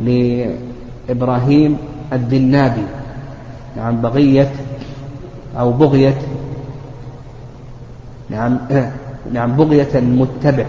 لإبراهيم 0.00 1.76
الدنابي 2.12 2.86
نعم 3.76 4.00
بقية 4.00 4.50
أو 5.58 5.72
بغية. 5.72 6.18
نعم 8.30 8.58
نعم 9.32 9.56
بغية 9.56 9.88
المتبع. 9.94 10.66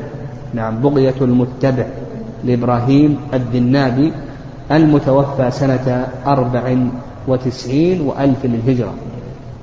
نعم 0.53 0.81
بغية 0.81 1.15
المتبع. 1.21 1.85
لإبراهيم 2.43 3.17
الدنابي 3.33 4.11
المتوفى 4.71 5.51
سنة 5.51 6.07
أربع 6.27 6.75
وتسعين 7.27 8.01
وألف 8.01 8.45
للهجرة. 8.45 8.93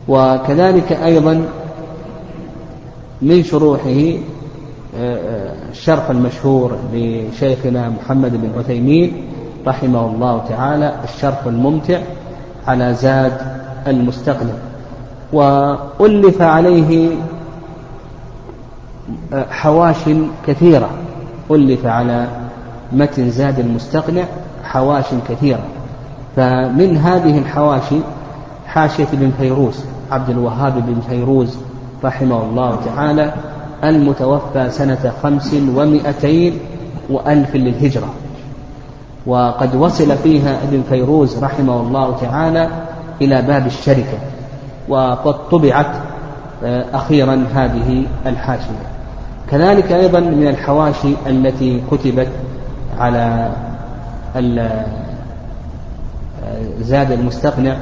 وكذلك 0.08 0.92
أيضا 0.92 1.44
من 3.22 3.42
شروحه 3.42 4.18
الشرح 5.70 6.10
المشهور 6.10 6.76
لشيخنا 6.92 7.88
محمد 7.88 8.32
بن 8.32 8.58
عثيمين 8.58 9.12
رحمه 9.66 10.06
الله 10.06 10.44
تعالى 10.48 10.94
الشرح 11.04 11.46
الممتع 11.46 12.00
على 12.66 12.94
زاد 12.94 13.40
المستقنع 13.86 14.52
وألف 15.32 16.42
عليه 16.42 17.10
حواش 19.50 19.96
كثيرة. 20.46 20.90
ألف 21.50 21.86
على 21.86 22.26
متن 22.92 23.30
زاد 23.30 23.58
المستقنع 23.58 24.24
حواش 24.64 25.04
كثيرة. 25.28 25.60
فمن 26.36 26.96
هذه 26.96 27.38
الحواشي 27.38 27.96
حاشية 28.66 29.06
ابن 29.12 29.30
فيروز 29.38 29.84
عبد 30.10 30.30
الوهاب 30.30 30.86
بن 30.86 31.00
فيروز 31.08 31.58
رحمه 32.04 32.42
الله 32.42 32.78
تعالى 32.86 33.34
المتوفى 33.84 34.70
سنة 34.70 35.12
خمس 35.22 35.54
ومائتين 35.54 36.58
وألف 37.10 37.56
للهجرة. 37.56 38.08
وقد 39.26 39.74
وصل 39.74 40.16
فيها 40.16 40.62
ابن 40.62 40.82
فيروز 40.88 41.44
رحمه 41.44 41.80
الله 41.80 42.16
تعالى 42.20 42.68
إلى 43.22 43.42
باب 43.42 43.66
الشركة. 43.66 44.18
وقد 44.90 45.48
طبعت 45.50 45.86
آه، 46.64 46.84
أخيرا 46.94 47.44
هذه 47.54 48.04
الحاشية. 48.26 48.90
كذلك 49.50 49.92
أيضا 49.92 50.20
من 50.20 50.48
الحواشي 50.48 51.14
التي 51.26 51.82
كتبت 51.90 52.28
على 52.98 53.50
آه، 54.36 54.86
زاد 56.80 57.12
المستقنع 57.12 57.76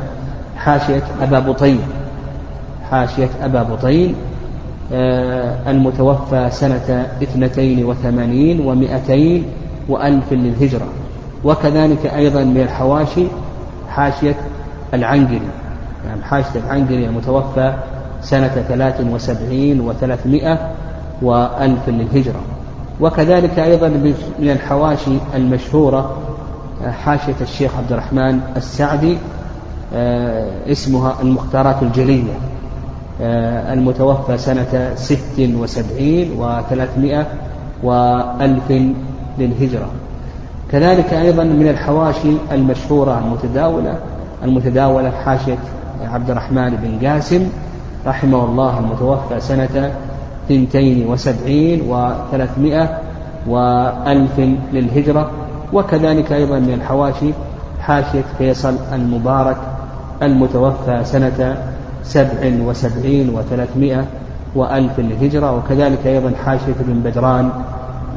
حاشية 0.56 1.02
أبا 1.22 1.38
بطين 1.38 1.80
حاشية 2.90 3.28
أبا 3.42 3.62
بطين 3.62 4.14
آه، 4.92 5.70
المتوفى 5.70 6.48
سنة 6.50 7.06
اثنتين 7.22 7.84
وثمانين 7.84 8.60
ومائتين 8.60 9.44
وألف 9.88 10.32
للهجرة. 10.32 10.86
وكذلك 11.44 12.06
أيضا 12.06 12.44
من 12.44 12.60
الحواشي 12.60 13.24
حاشية 13.88 14.34
العنقري. 14.94 15.40
يعني 16.08 16.22
حاشية 16.22 16.60
العنقري 16.66 17.06
المتوفى 17.06 17.74
سنة 18.22 18.64
ثلاث 18.68 19.00
وسبعين 19.00 19.80
وثلاثمائة 19.80 20.70
وألف 21.22 21.88
للهجرة. 21.88 22.40
وكذلك 23.00 23.58
أيضا 23.58 23.88
من 24.38 24.50
الحواشي 24.50 25.10
المشهورة 25.34 26.16
حاشية 26.86 27.34
الشيخ 27.40 27.76
عبد 27.76 27.92
الرحمن 27.92 28.40
السعدي 28.56 29.18
آه، 29.94 30.48
اسمها 30.72 31.16
المختارات 31.22 31.82
الجلية 31.82 32.32
آه، 33.20 33.72
المتوفى 33.72 34.38
سنة 34.38 34.92
ست 34.94 35.38
وسبعين 35.38 36.32
وثلاثمائة 36.38 37.26
وألف 37.82 38.92
للهجرة. 39.38 39.88
كذلك 40.72 41.12
أيضا 41.12 41.44
من 41.44 41.68
الحواشي 41.68 42.32
المشهورة 42.52 43.18
المتداولة 43.18 43.98
المتداولة 44.44 45.10
حاشية 45.10 45.58
عبد 46.02 46.30
الرحمن 46.30 46.70
بن 46.82 47.08
قاسم 47.08 47.48
رحمه 48.06 48.44
الله 48.44 48.78
المتوفى 48.78 49.40
سنة 49.40 49.92
ثنتين 50.48 51.06
وسبعين 51.06 51.82
وثلاثمائة 51.90 52.98
وألف 53.46 54.40
للهجرة 54.72 55.30
وكذلك 55.72 56.32
أيضا 56.32 56.58
من 56.58 56.72
الحواشي 56.74 57.30
حاشية 57.80 58.24
فيصل 58.38 58.76
المبارك 58.92 59.56
المتوفى 60.22 61.04
سنة 61.04 61.56
سبع 62.02 62.52
وسبعين 62.66 63.30
وثلاثمائة 63.34 64.04
وألف 64.54 64.98
للهجرة 64.98 65.56
وكذلك 65.56 66.06
أيضا 66.06 66.32
حاشية 66.44 66.74
ابن 66.80 67.00
بدران 67.04 67.50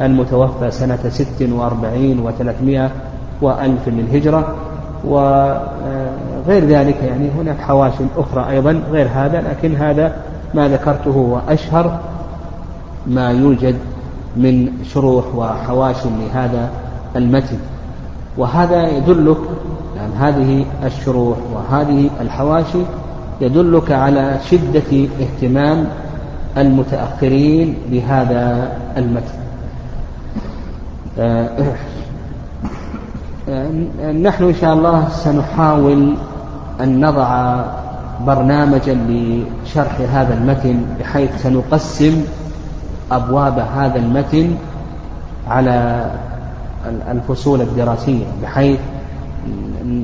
المتوفى 0.01 0.71
سنة 0.71 0.99
ست 1.09 1.49
وأربعين 1.51 2.19
وثلاثمائة 2.19 2.89
وألف 3.41 3.87
للهجرة 3.87 4.55
وغير 6.45 6.65
ذلك 6.65 6.95
يعني 7.03 7.29
هناك 7.39 7.59
حواشي 7.59 8.03
أخرى 8.17 8.49
أيضا 8.49 8.81
غير 8.91 9.07
هذا 9.13 9.41
لكن 9.41 9.75
هذا 9.75 10.15
ما 10.53 10.67
ذكرته 10.67 11.11
هو 11.11 11.41
أشهر 11.49 11.99
ما 13.07 13.31
يوجد 13.31 13.75
من 14.37 14.67
شروح 14.93 15.25
وحواشي 15.35 16.09
لهذا 16.09 16.69
المتن. 17.15 17.57
وهذا 18.37 18.87
يدلك 18.87 19.37
يعني 19.97 20.13
هذه 20.13 20.65
الشروح 20.83 21.37
وهذه 21.53 22.09
الحواشي 22.21 22.81
يدلك 23.41 23.91
على 23.91 24.37
شدة 24.49 25.07
اهتمام 25.21 25.87
المتأخرين 26.57 27.75
بهذا 27.91 28.71
المتن. 28.97 29.41
آه، 31.19 31.49
آه، 33.49 34.11
نحن 34.11 34.43
إن 34.43 34.53
شاء 34.61 34.73
الله 34.73 35.09
سنحاول 35.09 36.15
أن 36.81 37.05
نضع 37.05 37.61
برنامجا 38.25 38.93
لشرح 38.93 40.01
هذا 40.13 40.33
المتن 40.33 40.85
بحيث 40.99 41.41
سنقسم 41.43 42.23
أبواب 43.11 43.59
هذا 43.59 43.95
المتن 43.99 44.55
على 45.47 46.05
الفصول 47.11 47.61
الدراسية 47.61 48.25
بحيث 48.43 48.79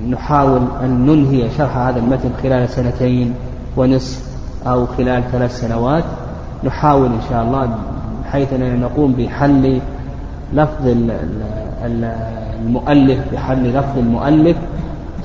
نحاول 0.09 0.61
أن 0.83 1.05
ننهي 1.05 1.49
شرح 1.57 1.77
هذا 1.77 1.99
المتن 1.99 2.29
خلال 2.43 2.69
سنتين 2.69 3.33
ونصف 3.77 4.27
أو 4.67 4.85
خلال 4.85 5.23
ثلاث 5.31 5.59
سنوات. 5.59 6.03
نحاول 6.63 7.05
إن 7.05 7.21
شاء 7.29 7.43
الله 7.43 7.77
بحيث 8.25 8.53
أننا 8.53 8.75
نقوم 8.75 9.13
بحل 9.13 9.79
لفظ 10.53 10.95
المؤلف 11.85 13.19
بحل 13.33 13.77
لفظ 13.77 13.97
المؤلف 13.97 14.57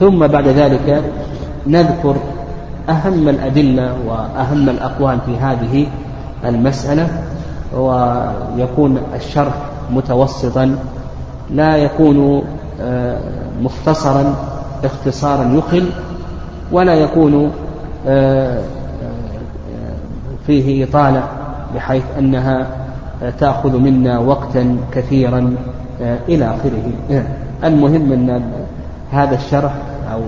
ثم 0.03 0.27
بعد 0.27 0.49
ذلك 0.49 1.03
نذكر 1.67 2.17
أهم 2.89 3.29
الأدلة 3.29 3.95
وأهم 4.07 4.69
الأقوال 4.69 5.19
في 5.27 5.37
هذه 5.37 5.87
المسألة 6.45 7.09
ويكون 7.77 8.99
الشرح 9.15 9.55
متوسطا 9.91 10.77
لا 11.51 11.77
يكون 11.77 12.43
آه، 12.81 13.19
مختصرا 13.63 14.35
اختصارا 14.85 15.45
يخل 15.55 15.87
ولا 16.73 16.95
يكون 16.95 17.51
آه، 18.07 18.59
آه، 18.59 18.63
فيه 20.47 20.85
إطالة 20.85 21.23
بحيث 21.75 22.05
أنها 22.19 22.67
تأخذ 23.39 23.79
منا 23.79 24.19
وقتا 24.19 24.77
كثيرا 24.93 25.55
إلى 26.29 26.45
آخره. 26.45 26.93
المهم 27.65 28.13
أن 28.13 28.43
هذا 29.13 29.35
الشرح 29.35 29.73
أو 30.13 30.21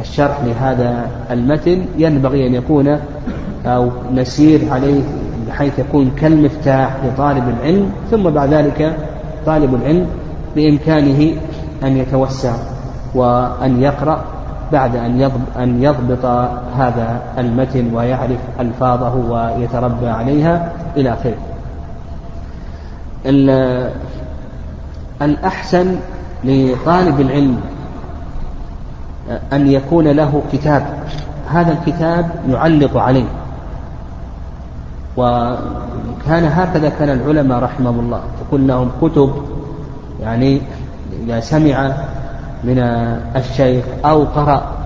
الشرح 0.00 0.40
لهذا 0.44 1.10
المتن 1.30 1.84
ينبغي 1.98 2.46
أن 2.46 2.54
يكون 2.54 2.98
أو 3.66 3.90
نسير 4.14 4.72
عليه 4.72 5.02
بحيث 5.48 5.78
يكون 5.78 6.10
كالمفتاح 6.16 6.96
لطالب 7.04 7.44
العلم 7.48 7.90
ثم 8.10 8.30
بعد 8.30 8.54
ذلك 8.54 8.96
طالب 9.46 9.74
العلم 9.74 10.06
بإمكانه 10.56 11.32
أن 11.82 11.96
يتوسع 11.96 12.52
وأن 13.14 13.82
يقرأ 13.82 14.24
بعد 14.72 14.96
أن 14.96 15.30
أن 15.58 15.82
يضبط 15.82 16.24
هذا 16.76 17.20
المتن 17.38 17.94
ويعرف 17.94 18.38
ألفاظه 18.60 19.14
ويتربى 19.14 20.08
عليها 20.08 20.72
إلى 20.96 21.12
آخره. 21.12 21.36
الأحسن 25.22 25.96
لطالب 26.44 27.20
العلم 27.20 27.60
أن 29.52 29.66
يكون 29.66 30.08
له 30.08 30.42
كتاب. 30.52 30.86
هذا 31.50 31.72
الكتاب 31.72 32.30
يعلق 32.48 32.96
عليه. 32.96 33.28
وكان 35.16 36.44
هكذا 36.44 36.88
كان 36.88 37.08
العلماء 37.08 37.58
رحمهم 37.58 38.00
الله. 38.00 38.20
تكون 38.46 38.66
لهم 38.66 38.90
كتب 39.02 39.32
يعني 40.22 40.60
إذا 41.24 41.40
سمع 41.40 41.92
من 42.64 42.78
الشيخ 43.36 43.84
أو 44.04 44.24
قرأ 44.24 44.76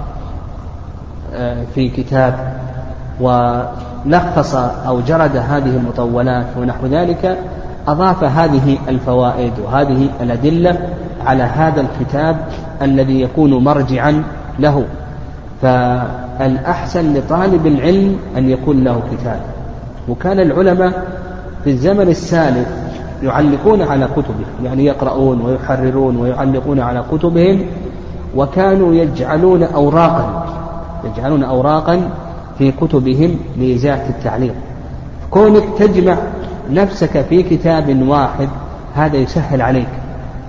آه، 1.35 1.65
في 1.75 1.89
كتاب 1.89 2.53
ولخص 3.21 4.55
أو 4.55 5.01
جرد 5.01 5.37
هذه 5.37 5.77
المطولات 5.77 6.47
ونحو 6.59 6.87
ذلك 6.87 7.39
أضاف 7.89 8.25
هذه 8.25 8.79
الفوائد 8.89 9.53
وهذه 9.65 10.09
الأدلة 10.21 10.79
على 11.27 11.43
هذا 11.43 11.81
الكتاب 11.81 12.37
الذي 12.83 13.21
يكون 13.21 13.65
مرجعا 13.65 14.23
له. 14.59 14.85
فالأحسن 15.63 17.15
لطالب 17.15 17.67
العلم 17.67 18.17
أن 18.37 18.51
يكون 18.51 18.85
له 18.85 19.03
كتاب. 19.13 19.41
وكان 20.09 20.41
العلماء 20.41 21.07
في 21.65 21.71
الزمن 21.71 22.09
السالف 22.09 22.69
يعلقون 23.23 23.83
على 23.83 24.09
كتبهم 24.17 24.65
يعني 24.65 24.85
يقرؤون 24.85 25.41
ويحررون 25.41 26.17
ويعلقون 26.17 26.81
على 26.81 27.05
كتبهم 27.13 27.67
وكانوا 28.37 28.95
يجعلون 28.95 29.63
أوراقا 29.63 30.47
يجعلون 31.05 31.43
أوراقا 31.43 32.11
في 32.59 32.73
كتبهم 32.73 33.37
لإزالة 33.57 34.09
التعليق. 34.09 34.55
كونك 35.31 35.65
تجمع 35.79 36.17
نفسك 36.71 37.23
في 37.29 37.43
كتاب 37.43 38.03
واحد 38.09 38.49
هذا 38.95 39.17
يسهل 39.17 39.63
عليك 39.63 39.89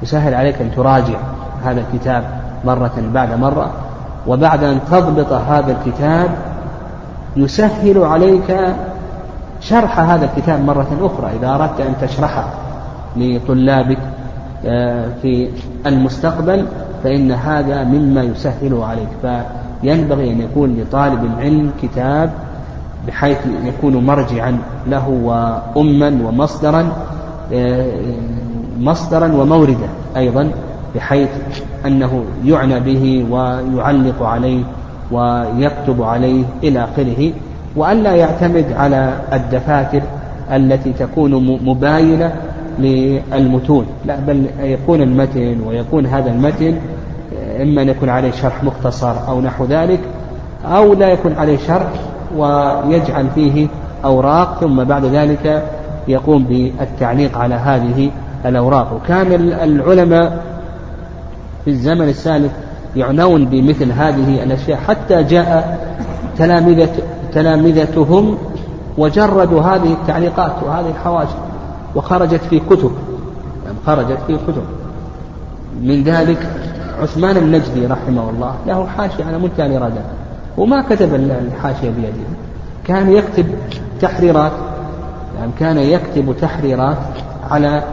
يسهل 0.03 0.33
عليك 0.33 0.61
أن 0.61 0.71
تراجع 0.75 1.17
هذا 1.63 1.81
الكتاب 1.81 2.23
مرة 2.65 2.91
بعد 3.13 3.39
مرة 3.39 3.71
وبعد 4.27 4.63
أن 4.63 4.79
تضبط 4.91 5.33
هذا 5.33 5.71
الكتاب 5.71 6.29
يسهل 7.35 8.03
عليك 8.03 8.57
شرح 9.61 9.99
هذا 9.99 10.25
الكتاب 10.25 10.65
مرة 10.65 10.87
أخرى 11.01 11.31
إذا 11.39 11.49
أردت 11.49 11.81
أن 11.81 11.93
تشرحه 12.01 12.45
لطلابك 13.17 13.97
آه، 14.65 15.05
في 15.21 15.49
المستقبل 15.85 16.65
فإن 17.03 17.31
هذا 17.31 17.83
مما 17.83 18.21
يسهل 18.23 18.81
عليك. 18.83 19.07
فينبغي 19.81 20.31
أن 20.31 20.41
يكون 20.41 20.77
لطالب 20.79 21.25
العلم 21.25 21.71
كتاب 21.81 22.31
بحيث 23.07 23.37
يكون 23.63 24.05
مرجعا 24.05 24.57
له 24.87 25.09
وأما 25.09 26.07
ومصدرا 26.25 26.91
آه، 27.53 27.91
مصدرا 28.79 29.33
وموردا 29.33 29.89
أيضا 30.17 30.51
بحيث 30.95 31.29
أنه 31.85 32.23
يعنى 32.45 32.79
به 32.79 33.25
ويعلق 33.31 34.23
عليه 34.23 34.63
ويكتب 35.11 36.03
عليه 36.03 36.43
إلى 36.63 36.83
آخره. 36.83 37.31
وألا 37.75 38.15
يعتمد 38.15 38.65
على 38.73 39.13
الدفاتر 39.33 40.01
التي 40.51 40.93
تكون 40.93 41.59
مباينة 41.65 42.33
للمتون. 42.79 43.85
لا 44.05 44.15
بل 44.15 44.45
يكون 44.59 45.01
المتن 45.01 45.61
ويكون 45.67 46.05
هذا 46.05 46.31
المتن 46.31 46.75
إما 47.61 47.81
أن 47.81 47.89
يكون 47.89 48.09
عليه 48.09 48.31
شرح 48.31 48.63
مختصر 48.63 49.27
أو 49.27 49.41
نحو 49.41 49.65
ذلك 49.65 49.99
أو 50.65 50.93
لا 50.93 51.09
يكون 51.09 51.33
عليه 51.33 51.57
شرح 51.57 51.89
ويجعل 52.37 53.29
فيه 53.35 53.67
أوراق 54.05 54.59
ثم 54.59 54.83
بعد 54.83 55.05
ذلك 55.05 55.63
يقوم 56.07 56.43
بالتعليق 56.43 57.37
على 57.37 57.55
هذه 57.55 58.11
الأوراق. 58.45 58.93
وكان 58.93 59.31
العلماء 59.63 60.43
في 61.65 61.71
الزمن 61.71 62.09
السالف 62.09 62.51
يعنون 62.95 63.45
بمثل 63.45 63.91
هذه 63.91 64.43
الأشياء 64.43 64.79
حتى 64.87 65.23
جاء 65.23 65.79
تلامذة 66.37 66.89
تلامذتهم 67.33 68.37
وجردوا 68.97 69.61
هذه 69.61 69.93
التعليقات 69.93 70.51
وهذه 70.65 70.89
الحواشي 70.89 71.35
وخرجت 71.95 72.41
في 72.49 72.59
كتب. 72.59 72.91
يعني 73.65 73.77
خرجت 73.85 74.17
في 74.27 74.37
كتب. 74.47 74.63
من 75.81 76.03
ذلك 76.03 76.49
عثمان 77.01 77.37
النجدي 77.37 77.85
رحمه 77.85 78.29
الله 78.29 78.55
له 78.67 78.87
حاشية 78.97 79.23
على 79.23 79.37
منتهى 79.37 79.65
الإرادات 79.65 80.20
وما 80.61 80.81
كتب 80.81 81.15
الحاشية 81.15 81.89
بيده. 81.89 82.29
كان 82.87 83.11
يكتب 83.11 83.45
تحريرات 84.01 84.51
يعني 85.39 85.51
كان 85.59 85.77
يكتب 85.77 86.35
تحريرات 86.41 86.97
على 87.51 87.83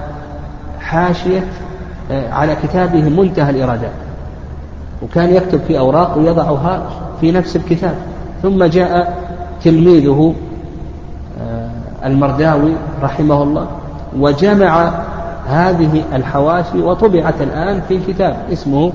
حاشية 0.81 1.44
آه، 2.11 2.33
على 2.33 2.57
كتابه 2.62 3.09
منتهى 3.09 3.50
الإرادات 3.50 3.92
وكان 5.02 5.35
يكتب 5.35 5.61
في 5.68 5.78
أوراق 5.78 6.18
ويضعها 6.18 6.83
في 7.20 7.33
نفس 7.33 7.57
الكتاب. 7.57 7.94
ثم 8.42 8.64
جاء 8.64 9.18
تلميذه 9.64 10.35
آه، 11.40 11.70
المرداوي 12.04 12.72
رحمه 13.02 13.42
الله 13.42 13.66
وجمع 14.18 14.90
هذه 15.46 16.02
الحواشي 16.12 16.78
وطبعت 16.78 17.42
الآن 17.42 17.81
في 17.88 17.98
كتاب 18.09 18.37
اسمه 18.52 18.92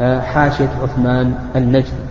آه، 0.00 0.20
حاشية 0.20 0.68
عثمان 0.82 1.34
النجدي. 1.56 2.07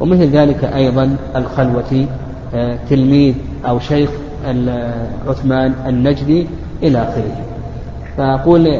ومثل 0.00 0.30
ذلك 0.30 0.64
أيضا 0.64 1.16
الخلوة 1.36 2.06
آه، 2.54 2.78
تلميذ 2.90 3.34
أو 3.68 3.78
شيخ 3.78 4.10
عثمان 5.28 5.74
النجدي 5.86 6.46
إلى 6.82 7.02
آخره. 7.02 7.36
فأقول 8.16 8.78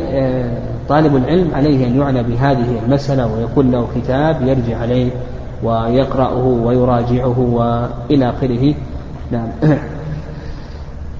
طالب 0.88 1.16
العلم 1.16 1.54
عليه 1.54 1.86
أن 1.86 2.00
يعنى 2.00 2.22
بهذه 2.22 2.80
المسألة 2.86 3.26
ويكون 3.34 3.70
له 3.70 3.86
كتاب 3.96 4.42
يرجع 4.42 4.78
عليه 4.78 5.10
ويقرأه 5.62 6.44
ويراجعه 6.44 7.38
وإلى 7.38 8.30
آخره. 8.30 8.74
نعم. 9.32 9.48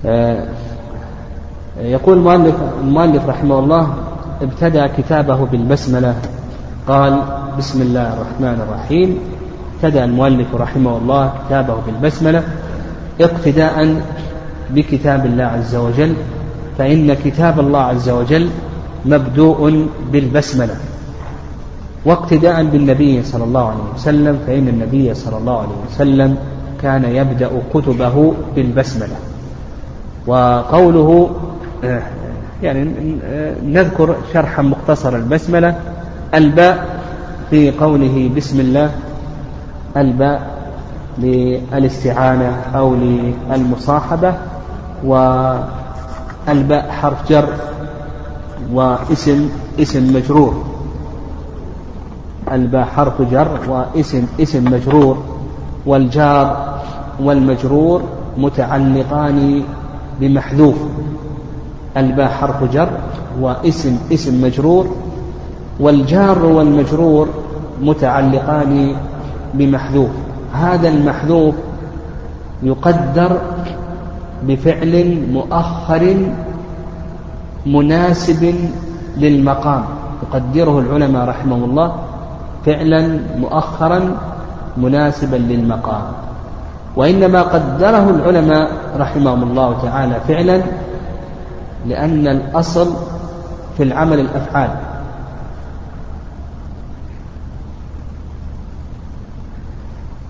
آه، 0.06 0.44
يقول 1.80 2.18
المؤلف 2.18 2.54
المؤلف 2.82 3.28
رحمه 3.28 3.58
الله 3.58 3.94
ابتدأ 4.42 4.86
كتابه 4.86 5.46
بالبسملة. 5.46 6.14
قال 6.88 7.22
بسم 7.58 7.82
الله 7.82 8.12
الرحمن 8.14 8.60
الرحيم. 8.68 9.18
ابتدأ 9.82 10.04
المؤلف 10.04 10.54
رحمه 10.54 10.96
الله 10.96 11.32
كتابه 11.46 11.76
بالبسملة 11.86 12.42
اقتداء 13.20 14.02
بكتاب 14.70 15.26
الله 15.26 15.44
عز 15.44 15.76
وجل 15.76 16.14
فإن 16.78 17.14
كتاب 17.14 17.60
الله 17.60 17.80
عز 17.80 18.08
وجل 18.08 18.48
مبدوء 19.06 19.86
بالبسملة. 20.12 20.74
واقتداء 22.04 22.64
بالنبي 22.64 23.22
صلى 23.22 23.44
الله 23.44 23.68
عليه 23.68 23.94
وسلم 23.94 24.38
فإن 24.46 24.68
النبي 24.68 25.14
صلى 25.14 25.38
الله 25.38 25.58
عليه 25.58 25.76
وسلم 25.90 26.36
كان 26.82 27.04
يبدأ 27.04 27.50
كتبه 27.74 28.34
بالبسملة. 28.56 29.16
وقوله 30.26 31.30
يعني 32.62 32.90
نذكر 33.64 34.16
شرحا 34.32 34.62
مختصر 34.62 35.16
البسملة 35.16 35.80
الباء 36.34 37.00
في 37.50 37.70
قوله 37.70 38.30
بسم 38.36 38.60
الله 38.60 38.90
الباء 39.98 40.58
للاستعانة 41.18 42.56
أو 42.74 42.94
للمصاحبة 42.94 44.34
والباء 45.04 46.90
حرف 46.90 47.28
جر 47.28 47.48
واسم 48.72 49.48
اسم 49.80 50.16
مجرور. 50.16 50.64
الباء 52.52 52.84
حرف 52.84 53.22
جر 53.22 53.58
واسم 53.68 54.26
اسم 54.40 54.64
مجرور. 54.64 55.16
والجار 55.86 56.78
والمجرور 57.20 58.02
متعلقان 58.38 59.62
بمحذوف. 60.20 60.76
الباء 61.96 62.28
حرف 62.28 62.72
جر 62.72 62.90
واسم 63.40 63.98
اسم 64.12 64.44
مجرور. 64.44 64.86
والجار 65.80 66.44
والمجرور 66.44 67.28
متعلقان 67.82 68.96
بمحذوف. 69.54 70.10
هذا 70.54 70.88
المحذوف 70.88 71.54
يقدر 72.62 73.40
بفعل 74.42 75.22
مؤخر 75.32 76.16
مناسب 77.66 78.54
للمقام. 79.16 79.84
يقدره 80.22 80.78
العلماء 80.78 81.28
رحمه 81.28 81.56
الله 81.56 81.92
فعلا 82.66 83.20
مؤخرا 83.38 84.00
مناسبا 84.76 85.36
للمقام. 85.36 86.02
وإنما 86.96 87.42
قدره 87.42 88.10
العلماء 88.10 88.70
رحمهم 88.96 89.42
الله 89.42 89.82
تعالى 89.82 90.20
فعلا 90.28 90.62
لأن 91.86 92.26
الأصل 92.26 92.88
في 93.76 93.82
العمل 93.82 94.20
الأفعال. 94.20 94.70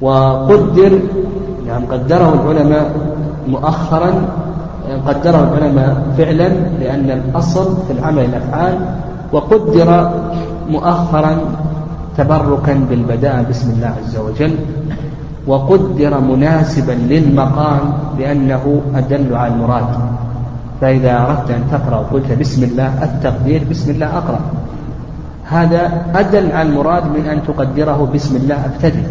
وقدر 0.00 0.98
يعني 1.66 1.87
قدره 1.87 2.30
العلماء 2.34 2.90
مؤخرا 3.48 4.11
قدره 5.06 5.52
العلماء 5.52 6.14
فعلا 6.18 6.48
لأن 6.80 7.11
الأصل 7.11 7.76
في 7.87 7.92
العمل 7.92 8.24
الأفعال 8.24 8.78
وقدر 9.32 10.11
مؤخرا 10.70 11.37
تبركا 12.16 12.74
بالبداء 12.90 13.46
بسم 13.50 13.70
الله 13.70 13.92
عز 14.04 14.16
وجل 14.16 14.54
وقدر 15.46 16.20
مناسبا 16.20 16.92
للمقام 16.92 17.80
لأنه 18.18 18.80
أدل 18.94 19.34
على 19.34 19.54
المراد. 19.54 19.84
فإذا 20.80 21.18
أردت 21.18 21.50
أن 21.50 21.62
تقرأ 21.72 21.96
وقلت 21.98 22.32
بسم 22.32 22.62
الله 22.62 23.04
التقدير 23.04 23.64
بسم 23.70 23.90
الله 23.90 24.18
أقرأ. 24.18 24.40
هذا 25.44 26.02
أدل 26.14 26.52
على 26.52 26.68
المراد 26.68 27.04
من 27.04 27.24
أن 27.26 27.42
تقدره 27.42 28.08
بسم 28.14 28.37
الله 28.37 28.64
أبتدئ. 28.64 29.04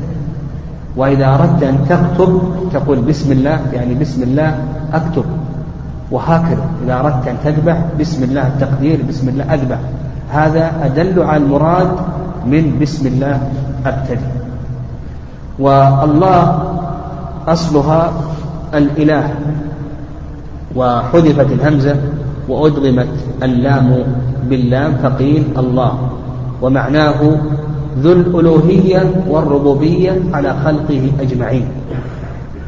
وإذا 0.97 1.27
أردت 1.33 1.63
أن 1.63 1.77
تكتب 1.89 2.41
تقول 2.73 2.97
بسم 2.99 3.31
الله 3.31 3.59
يعني 3.73 3.93
بسم 3.95 4.23
الله 4.23 4.57
أكتب. 4.93 5.25
وهكذا 6.11 6.65
إذا 6.85 6.93
أردت 6.99 7.27
أن 7.27 7.35
تذبح 7.43 7.77
بسم 7.99 8.23
الله 8.23 8.47
التقدير 8.47 8.99
بسم 9.09 9.29
الله 9.29 9.53
أذبح. 9.53 9.79
هذا 10.31 10.71
أدل 10.83 11.23
على 11.23 11.43
المراد 11.43 11.91
من 12.45 12.79
بسم 12.81 13.07
الله 13.07 13.41
أبتدي 13.85 14.29
والله 15.59 16.63
أصلها 17.47 18.11
الإله. 18.73 19.29
وحذفت 20.75 21.51
الهمزة 21.51 21.95
وأدغمت 22.49 23.13
اللام 23.43 24.03
باللام 24.49 24.91
فقيل 25.03 25.43
الله. 25.57 25.93
ومعناه 26.61 27.21
ذو 28.03 28.11
الألوهية 28.11 29.25
والربوبية 29.29 30.21
على 30.33 30.55
خلقه 30.65 31.11
أجمعين. 31.21 31.65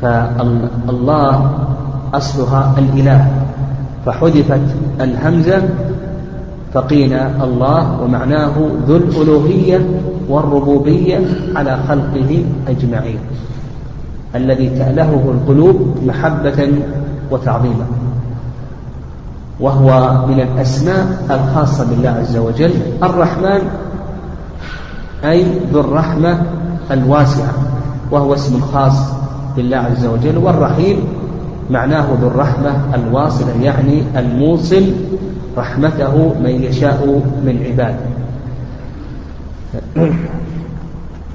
فالله 0.02 1.52
أصلها 2.14 2.74
الإله. 2.78 3.28
فحذفت 4.06 4.66
الهمزة 5.02 5.62
فقيل 6.74 7.14
الله 7.14 8.02
ومعناه 8.02 8.56
ذو 8.88 8.96
الألوهية 8.96 9.80
والربوبية 10.30 11.20
على 11.56 11.80
خلقه 11.88 12.46
أجمعين. 12.68 13.20
الذي 14.36 14.70
تألهه 14.70 15.24
القلوب 15.32 15.98
محبة 16.06 16.74
وتعظيما. 17.32 17.86
وهو 19.60 19.88
من 20.28 20.40
الأسماء 20.40 21.08
الخاصة 21.32 21.90
بالله 21.90 22.10
عز 22.10 22.38
وجل 22.38 22.72
الرحمن 23.04 23.62
أي 25.26 25.46
ذو 25.74 25.80
الرحمة 25.80 26.42
الواسعة 26.92 27.54
وهو 28.12 28.34
اسم 28.34 28.60
خاص 28.62 29.14
بالله 29.56 29.78
عز 29.78 30.06
وجل 30.06 30.38
والرحيم 30.38 30.98
معناه 31.70 32.06
ذو 32.22 32.28
الرحمة 32.28 32.96
الواصلة 32.96 33.62
يعني 33.62 34.04
الموصل 34.18 34.84
رحمته 35.58 36.34
من 36.44 36.50
يشاء 36.50 37.22
من 37.46 37.64
عباده. 37.66 38.10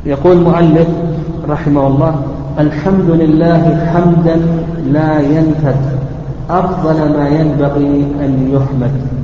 يقول 0.06 0.36
المؤلف 0.36 0.88
رحمه 1.48 1.86
الله 1.86 2.22
الحمد 2.58 3.10
لله 3.10 3.90
حمدا 3.92 4.36
لا 4.86 5.20
ينفد 5.20 5.76
أفضل 6.50 7.18
ما 7.18 7.28
ينبغي 7.28 8.06
أن 8.20 8.48
يحمد. 8.52 9.23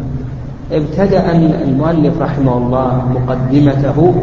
ابتدأ 0.73 1.33
المؤلف 1.65 2.23
رحمه 2.23 2.57
الله 2.57 3.03
مقدمته 3.15 4.15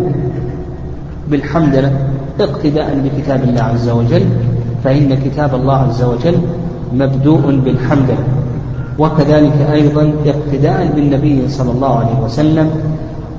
بالحمد 1.32 1.92
اقتداء 2.40 3.00
بكتاب 3.04 3.44
الله 3.44 3.64
عز 3.64 3.90
وجل 3.90 4.26
فإن 4.84 5.16
كتاب 5.16 5.56
الله 5.56 5.74
عز 5.76 6.04
وجل 6.04 6.38
مبدوء 6.94 7.60
بالحمد 7.66 8.16
وكذلك 9.00 9.68
أيضا 9.74 10.14
اقتداء 10.26 10.92
بالنبي 10.96 11.48
صلى 11.48 11.72
الله 11.72 12.00
عليه 12.00 12.20
وسلم 12.26 12.70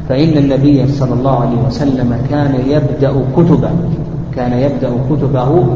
فإن 0.08 0.38
النبي 0.38 0.86
صلى 0.88 1.14
الله 1.14 1.40
عليه 1.40 1.58
وسلم 1.66 2.16
كان 2.30 2.54
يبدأ 2.68 3.12
كتبه 3.36 3.70
كان 4.36 4.52
يبدأ 4.52 4.90
كتبه 5.10 5.66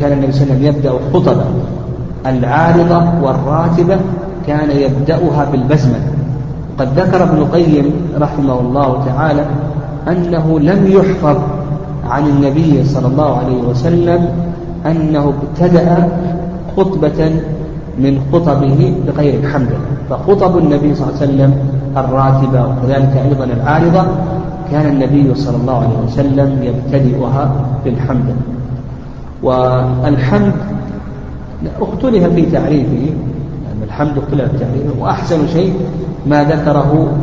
كان 0.00 0.12
النبي 0.12 0.32
صلى 0.32 0.42
الله 0.42 0.54
عليه 0.54 0.58
وسلم 0.58 0.64
يبدأ 0.64 0.92
خطبه 1.12 1.44
العارضة 2.26 3.02
والراتبة 3.22 3.96
كان 4.48 4.70
يبدأها 4.70 5.44
بالبسملة 5.52 6.10
قد 6.78 6.98
ذكر 6.98 7.22
ابن 7.22 7.36
القيم 7.36 7.92
رحمه 8.20 8.60
الله 8.60 9.04
تعالى 9.06 9.44
أنه 10.08 10.60
لم 10.60 10.86
يحفظ 10.86 11.38
عن 12.04 12.26
النبي 12.26 12.84
صلى 12.84 13.06
الله 13.06 13.36
عليه 13.36 13.62
وسلم 13.62 14.28
أنه 14.86 15.32
ابتدأ 15.42 16.08
خطبة 16.76 17.30
من 17.98 18.20
خطبه 18.32 18.94
بغير 19.06 19.34
الحمد. 19.40 19.68
فخطب 20.10 20.58
النبي 20.58 20.94
صلى 20.94 21.06
الله 21.08 21.20
عليه 21.20 21.26
وسلم 21.26 21.54
الراتبة 21.96 22.66
وكذلك 22.66 23.22
أيضا 23.28 23.44
العارضة 23.44 24.02
كان 24.70 24.86
النبي 24.86 25.34
صلى 25.34 25.56
الله 25.56 25.76
عليه 25.76 25.98
وسلم 26.06 26.62
يبتدئها 26.62 27.52
بالحمد. 27.84 28.36
والحمد 29.42 30.52
أختلف 31.80 32.24
في 32.34 32.46
تعريفه 32.46 33.12
يعني 33.78 33.84
الحمد 33.90 34.18
اختلف 34.18 34.50
في 34.52 34.58
تعريفه 34.58 35.00
وأحسن 35.00 35.48
شيء 35.48 35.74
ما 36.26 36.44
ذكره 36.44 37.16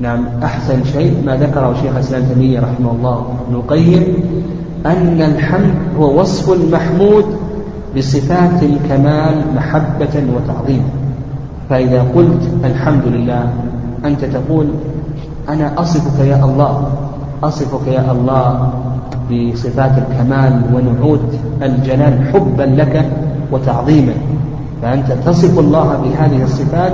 نعم 0.00 0.24
أحسن 0.42 0.84
شيء 0.84 1.22
ما 1.26 1.36
ذكره 1.36 1.74
شيخ 1.82 1.94
الإسلام 1.94 2.22
تيمية 2.22 2.60
رحمه 2.60 2.90
الله 2.90 3.26
ابن 3.46 3.54
القيم 3.54 4.02
أن 4.86 5.22
الحمد 5.22 5.74
هو 5.98 6.20
وصف 6.20 6.52
المحمود 6.52 7.24
بصفات 7.96 8.62
الكمال 8.62 9.44
محبة 9.56 10.22
وتعظيما 10.36 10.88
فإذا 11.70 12.02
قلت 12.14 12.48
الحمد 12.64 13.02
لله 13.06 13.48
أنت 14.04 14.24
تقول 14.24 14.66
أنا 15.48 15.80
أصفك 15.80 16.20
يا 16.24 16.44
الله 16.44 16.88
أصفك 17.42 17.86
يا 17.86 18.12
الله 18.12 18.70
بصفات 19.30 19.92
الكمال 19.98 20.62
ونعوت 20.74 21.20
الجلال 21.62 22.28
حبا 22.32 22.62
لك 22.62 23.10
وتعظيما 23.52 24.12
فأنت 24.82 25.12
تصف 25.26 25.58
الله 25.58 26.00
بهذه 26.04 26.42
الصفات 26.42 26.92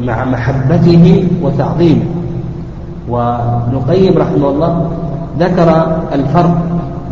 مع 0.00 0.24
محبته 0.24 1.28
وتعظيمه. 1.42 2.04
وابن 3.08 3.76
القيم 3.76 4.18
رحمه 4.18 4.48
الله 4.48 4.90
ذكر 5.40 5.98
الفرق 6.12 6.62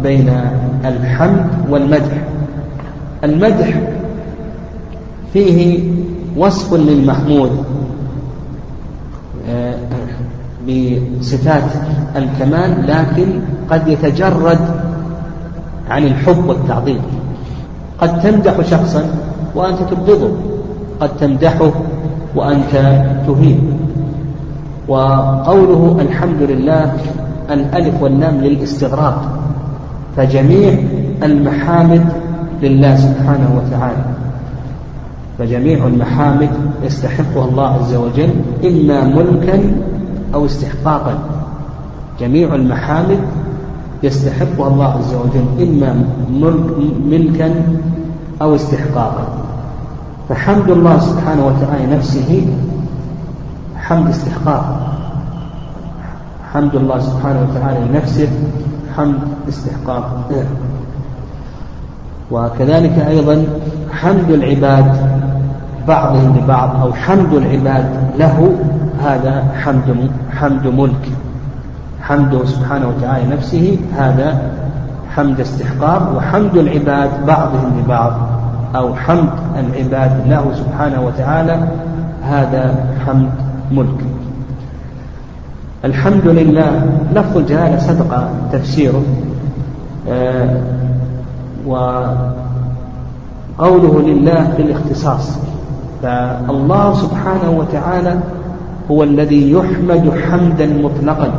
بين 0.02 0.30
الحمد 0.84 1.46
والمدح. 1.70 2.22
المدح 3.24 3.80
فيه 5.32 5.80
وصف 6.36 6.74
للمحمود 6.74 7.64
آه، 9.48 9.74
بصفات 10.68 11.62
الكمال 12.16 12.86
لكن 12.86 13.40
قد 13.70 13.88
يتجرد 13.88 14.77
عن 15.90 16.02
الحب 16.04 16.48
والتعظيم. 16.48 17.00
قد 18.00 18.20
تمدح 18.20 18.60
شخصا 18.60 19.02
وأنت 19.54 19.78
تبغضه. 19.78 20.30
قد 21.00 21.10
تمدحه 21.20 21.70
وأنت 22.36 22.72
تهين 23.26 23.78
وقوله 24.88 25.96
الحمد 26.00 26.42
لله 26.42 26.92
الألف 27.50 28.02
واللام 28.02 28.40
للاستغراق. 28.40 29.38
فجميع 30.16 30.78
المحامد 31.22 32.06
لله 32.62 32.96
سبحانه 32.96 33.50
وتعالى. 33.56 34.04
فجميع 35.38 35.86
المحامد 35.86 36.50
يستحقها 36.84 37.48
الله 37.48 37.66
عز 37.66 37.94
وجل 37.94 38.30
إما 38.64 39.04
ملكا 39.04 39.72
أو 40.34 40.46
استحقاقا. 40.46 41.18
جميع 42.20 42.54
المحامد 42.54 43.18
يستحقها 44.02 44.68
الله 44.68 44.84
عز 44.84 45.14
وجل 45.14 45.68
إما 45.68 46.04
ملكا 47.10 47.54
أو 48.42 48.54
استحقاقا. 48.54 49.26
فحمد 50.28 50.70
الله 50.70 50.98
سبحانه 50.98 51.46
وتعالى 51.46 51.96
نفسه 51.96 52.46
حمد 53.76 54.08
استحقاق. 54.08 54.64
حمد 56.52 56.74
الله 56.74 56.98
سبحانه 56.98 57.40
وتعالى 57.50 57.80
لنفسه 57.88 58.28
حمد 58.96 59.18
استحقاق. 59.48 60.30
وكذلك 62.30 62.98
أيضا 63.08 63.44
حمد 63.92 64.30
العباد 64.30 64.96
بعضهم 65.88 66.36
لبعض 66.36 66.80
أو 66.80 66.92
حمد 66.92 67.32
العباد 67.32 67.86
له 68.18 68.56
هذا 69.00 69.44
حمد 69.54 70.10
حمد 70.30 70.66
ملك. 70.66 71.12
حمده 72.08 72.44
سبحانه 72.44 72.88
وتعالى 72.88 73.36
نفسه 73.36 73.78
هذا 73.96 74.42
حمد 75.10 75.40
استحقاق 75.40 76.16
وحمد 76.16 76.56
العباد 76.56 77.26
بعضهم 77.26 77.78
لبعض 77.78 78.12
أو 78.76 78.94
حمد 78.94 79.30
العباد 79.58 80.28
له 80.28 80.52
سبحانه 80.54 81.06
وتعالى 81.06 81.68
هذا 82.22 82.74
حمد 83.06 83.30
ملك. 83.72 84.04
الحمد 85.84 86.26
لله 86.26 86.86
لفظ 87.14 87.36
الجلالة 87.36 87.78
سبق 87.78 88.22
تفسيره 88.52 89.02
آه 90.08 90.60
وقوله 91.66 92.24
لله 94.02 94.52
بالاختصاص 94.56 95.38
فالله 96.02 96.94
سبحانه 96.94 97.50
وتعالى 97.50 98.20
هو 98.90 99.02
الذي 99.02 99.52
يحمد 99.52 100.12
حمدا 100.30 100.66
مطلقا. 100.66 101.32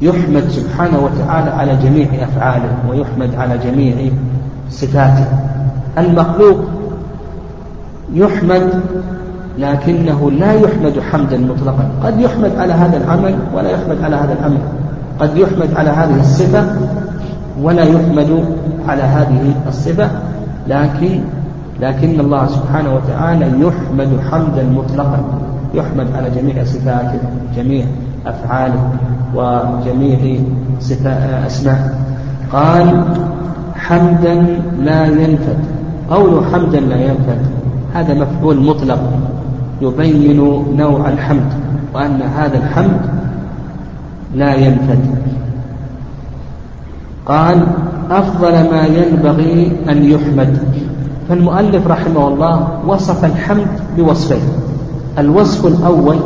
يحمد 0.00 0.48
سبحانه 0.48 0.98
وتعالى 0.98 1.50
على 1.50 1.76
جميع 1.76 2.08
أفعاله 2.22 2.70
ويحمد 2.90 3.34
على 3.34 3.58
جميع 3.58 3.94
صفاته. 4.70 5.26
المخلوق 5.98 6.58
يحمد 8.14 8.82
لكنه 9.58 10.30
لا 10.30 10.52
يحمد 10.52 11.00
حمدا 11.12 11.38
مطلقا. 11.38 11.90
قد 12.04 12.20
يحمد 12.20 12.56
على 12.56 12.72
هذا 12.72 12.96
العمل 12.96 13.34
ولا 13.54 13.70
يحمد 13.70 14.02
على 14.02 14.16
هذا 14.16 14.36
العمل 14.40 14.60
قد 15.20 15.36
يحمد 15.36 15.68
على 15.76 15.90
هذه 15.90 16.20
الصفة 16.20 16.64
ولا 17.62 17.84
يحمد 17.84 18.44
على 18.88 19.02
هذه 19.02 19.54
الصفة. 19.68 20.10
لكن 20.68 21.20
لكن 21.80 22.20
الله 22.20 22.46
سبحانه 22.46 22.94
وتعالى 22.94 23.46
يحمد 23.46 24.20
حمدا 24.30 24.62
مطلقا. 24.62 25.24
يحمد 25.74 26.06
على 26.16 26.30
جميع 26.30 26.64
صفاته 26.64 27.20
جميع 27.56 27.84
أفعاله 28.26 28.90
وجميع 29.34 30.40
أسماء. 31.46 31.98
قال 32.52 33.04
حمدا 33.74 34.34
لا 34.82 35.06
ينفد. 35.06 35.58
قول 36.10 36.44
حمدا 36.52 36.80
لا 36.80 36.96
ينفد 36.96 37.38
هذا 37.94 38.14
مفعول 38.14 38.56
مطلق 38.60 39.00
يبين 39.82 40.36
نوع 40.76 41.08
الحمد 41.08 41.52
وأن 41.94 42.22
هذا 42.22 42.58
الحمد 42.58 43.00
لا 44.34 44.54
ينفد. 44.54 45.00
قال 47.26 47.66
أفضل 48.10 48.52
ما 48.52 48.86
ينبغي 48.86 49.72
أن 49.88 50.04
يحمد. 50.04 50.58
فالمؤلف 51.28 51.86
رحمه 51.86 52.28
الله 52.28 52.68
وصف 52.86 53.24
الحمد 53.24 53.66
بوصفين 53.96 54.42
الوصف 55.18 55.66
الأول 55.66 56.16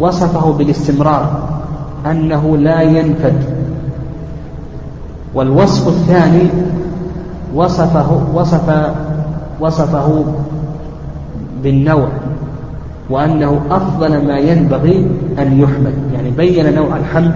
وصفه 0.00 0.52
بالاستمرار 0.52 1.48
أنه 2.06 2.56
لا 2.56 2.82
ينفد. 2.82 3.34
والوصف 5.34 5.88
الثاني 5.88 6.48
وصفه 7.54 8.20
وصف 8.34 8.92
وصفه 9.60 10.24
بالنوع 11.62 12.08
وأنه 13.10 13.60
أفضل 13.70 14.26
ما 14.26 14.38
ينبغي 14.38 15.06
أن 15.38 15.60
يحمد 15.60 15.94
يعني 16.14 16.30
بين 16.30 16.74
نوع 16.74 16.96
الحمد 16.96 17.34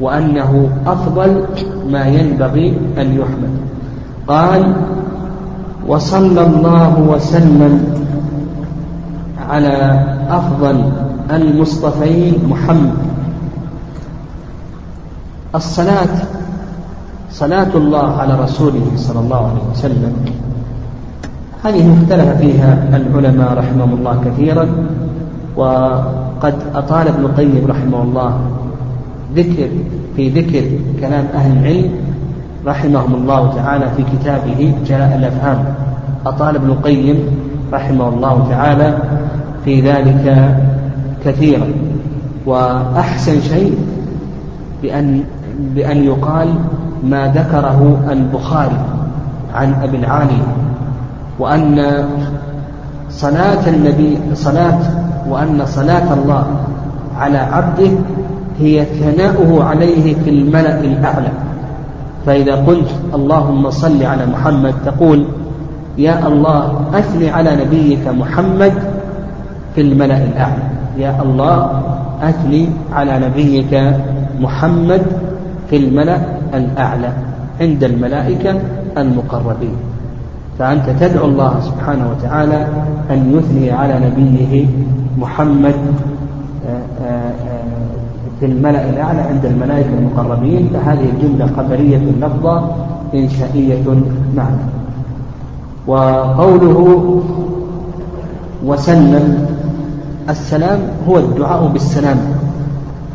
وأنه 0.00 0.68
أفضل 0.86 1.44
ما 1.90 2.06
ينبغي 2.06 2.78
أن 2.98 3.14
يحمد. 3.14 3.50
قال 4.28 4.72
وصلى 5.88 6.46
الله 6.46 7.00
وسلم 7.00 7.94
على 9.50 10.04
أفضل 10.30 10.92
المصطفين 11.36 12.34
محمد. 12.48 12.92
الصلاة 15.54 16.16
صلاة 17.30 17.72
الله 17.74 18.16
على 18.16 18.34
رسوله 18.34 18.86
صلى 18.96 19.20
الله 19.20 19.36
عليه 19.36 19.64
وسلم. 19.72 20.14
هذه 21.64 21.96
اختلف 22.02 22.38
فيها 22.38 22.88
العلماء 22.96 23.52
رحمهم 23.54 23.92
الله 23.98 24.20
كثيرا 24.24 24.68
وقد 25.56 26.54
أطال 26.74 27.08
ابن 27.08 27.24
القيم 27.24 27.66
رحمه 27.68 28.02
الله 28.02 28.40
ذكر 29.36 29.68
في 30.16 30.28
ذكر 30.28 30.64
كلام 31.00 31.24
أهل 31.34 31.52
العلم 31.58 31.90
رحمهم 32.66 33.14
الله 33.14 33.54
تعالى 33.54 33.86
في 33.96 34.02
كتابه 34.02 34.74
جلاء 34.86 35.16
الأفهام. 35.16 35.74
أطال 36.26 36.54
ابن 36.56 36.68
القيم 36.70 37.18
رحمه 37.72 38.08
الله 38.08 38.46
تعالى 38.50 38.98
في 39.64 39.80
ذلك 39.80 40.56
كثيرا 41.24 41.68
وأحسن 42.46 43.40
شيء 43.40 43.78
بأن 44.82 45.24
بأن 45.74 46.04
يقال 46.04 46.48
ما 47.04 47.26
ذكره 47.26 48.00
البخاري 48.10 48.80
عن 49.54 49.74
أبي 49.82 49.96
العالي 49.96 50.38
وأن 51.38 52.04
صلاة 53.10 53.68
النبي 53.68 54.18
صلاة 54.34 54.78
وأن 55.28 55.62
صلاة 55.66 56.14
الله 56.14 56.46
على 57.18 57.38
عبده 57.38 57.90
هي 58.58 58.84
ثناؤه 58.84 59.64
عليه 59.64 60.14
في 60.14 60.30
الملأ 60.30 60.80
الأعلى. 60.80 61.32
فإذا 62.26 62.54
قلت 62.54 62.90
اللهم 63.14 63.70
صل 63.70 64.02
على 64.02 64.26
محمد 64.26 64.74
تقول 64.84 65.24
يا 65.98 66.26
الله 66.26 66.84
أثني 66.94 67.30
على 67.30 67.64
نبيك 67.64 68.08
محمد 68.08 68.72
في 69.74 69.80
الملأ 69.80 70.24
الأعلى. 70.24 70.79
يا 70.98 71.22
الله 71.22 71.82
أثني 72.22 72.68
على 72.92 73.18
نبيك 73.18 73.94
محمد 74.40 75.02
في 75.70 75.76
الملأ 75.76 76.20
الأعلى 76.54 77.12
عند 77.60 77.84
الملائكة 77.84 78.54
المقربين. 78.98 79.76
فأنت 80.58 80.90
تدعو 81.00 81.26
الله 81.26 81.60
سبحانه 81.60 82.10
وتعالى 82.10 82.66
أن 83.10 83.38
يثني 83.38 83.70
على 83.70 84.00
نبيه 84.06 84.66
محمد 85.18 85.74
آه، 86.68 87.04
آه، 87.04 87.32
في 88.40 88.46
الملأ 88.46 88.90
الأعلى 88.90 89.20
عند 89.20 89.44
الملائكة 89.46 89.88
المقربين. 89.98 90.70
فهذه 90.74 91.06
الجملة 91.16 91.46
خبرية 91.56 91.98
لفظة 92.20 92.70
إنشائية 93.14 93.84
معنى 94.36 94.64
وقوله 95.86 97.20
وسلم 98.64 99.49
السلام 100.30 100.80
هو 101.08 101.18
الدعاء 101.18 101.66
بالسلام. 101.66 102.18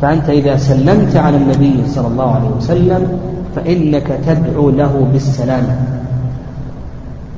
فأنت 0.02 0.28
إذا 0.28 0.56
سلمت 0.56 1.16
على 1.16 1.36
النبي 1.36 1.86
صلى 1.86 2.06
الله 2.06 2.34
عليه 2.34 2.48
وسلم 2.48 3.18
فإنك 3.56 4.06
تدعو 4.26 4.70
له 4.70 5.06
بالسلامة 5.12 5.76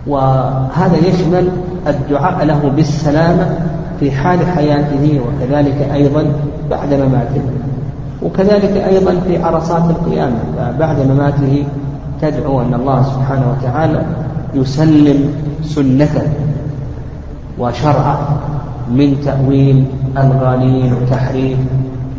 وهذا 0.06 0.96
يشمل 0.96 1.48
الدعاء 1.86 2.44
له 2.44 2.72
بالسلامة 2.76 3.58
في 4.00 4.10
حال 4.10 4.46
حياته 4.46 5.20
وكذلك 5.20 5.88
أيضا 5.92 6.24
بعد 6.70 6.94
مماته. 6.94 7.42
وكذلك 8.22 8.76
أيضا 8.76 9.14
في 9.26 9.42
عرصات 9.42 9.90
القيامة 9.90 10.38
بعد 10.78 10.96
مماته 11.00 11.64
تدعو 12.22 12.62
أن 12.62 12.74
الله 12.74 13.02
سبحانه 13.02 13.54
وتعالى 13.58 14.02
يسلم 14.54 15.32
سنته. 15.62 16.22
وشرعه 17.58 18.18
من 18.90 19.20
تأويل 19.24 19.84
الغالين 20.16 20.92
وتحريف 20.92 21.58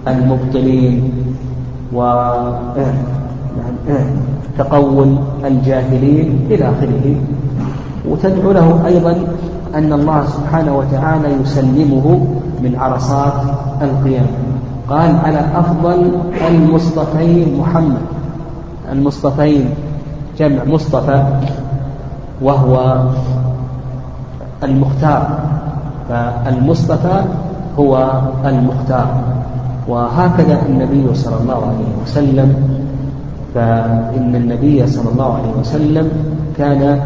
المبطلين 0.08 1.12
وتقول 4.60 5.16
الجاهلين 5.46 6.48
إلى 6.50 6.66
آخره. 6.66 7.16
وتدعو 8.10 8.52
له 8.52 8.86
أيضا 8.86 9.18
أن 9.76 9.94
الله 9.94 10.26
سبحانه 10.26 10.78
وتعالى 10.78 11.28
يسلمه 11.42 12.28
من 12.64 12.76
عرصات 12.76 13.34
القيامة 13.82 14.28
قال 14.90 15.16
على 15.26 15.42
أفضل 15.56 16.12
المصطفين 16.48 17.60
محمد. 17.60 18.02
المصطفين 18.92 19.70
جمع 20.40 20.64
مصطفى 20.64 21.24
وهو 22.42 23.04
المختار. 24.64 25.40
فالمصطفى 26.10 27.22
هو 27.80 28.22
المختار. 28.46 29.08
وهكذا 29.88 30.62
النبي 30.70 31.16
صلى 31.16 31.36
الله 31.42 31.56
عليه 31.56 32.04
وسلم. 32.04 32.56
فإن 33.56 34.36
النبي 34.36 34.88
صلى 34.88 35.12
الله 35.12 35.34
عليه 35.34 35.52
وسلم 35.60 36.10
كان 36.58 37.00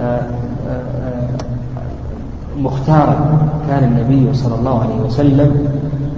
آه، 0.00 0.20
آه، 0.68 1.28
مختارا. 2.58 3.16
كان 3.68 3.84
النبي 3.84 4.34
صلى 4.34 4.54
الله 4.54 4.82
عليه 4.82 5.00
وسلم 5.06 5.66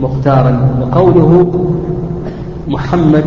مختارا. 0.00 0.68
وقوله 0.80 1.52
محمد 2.68 3.24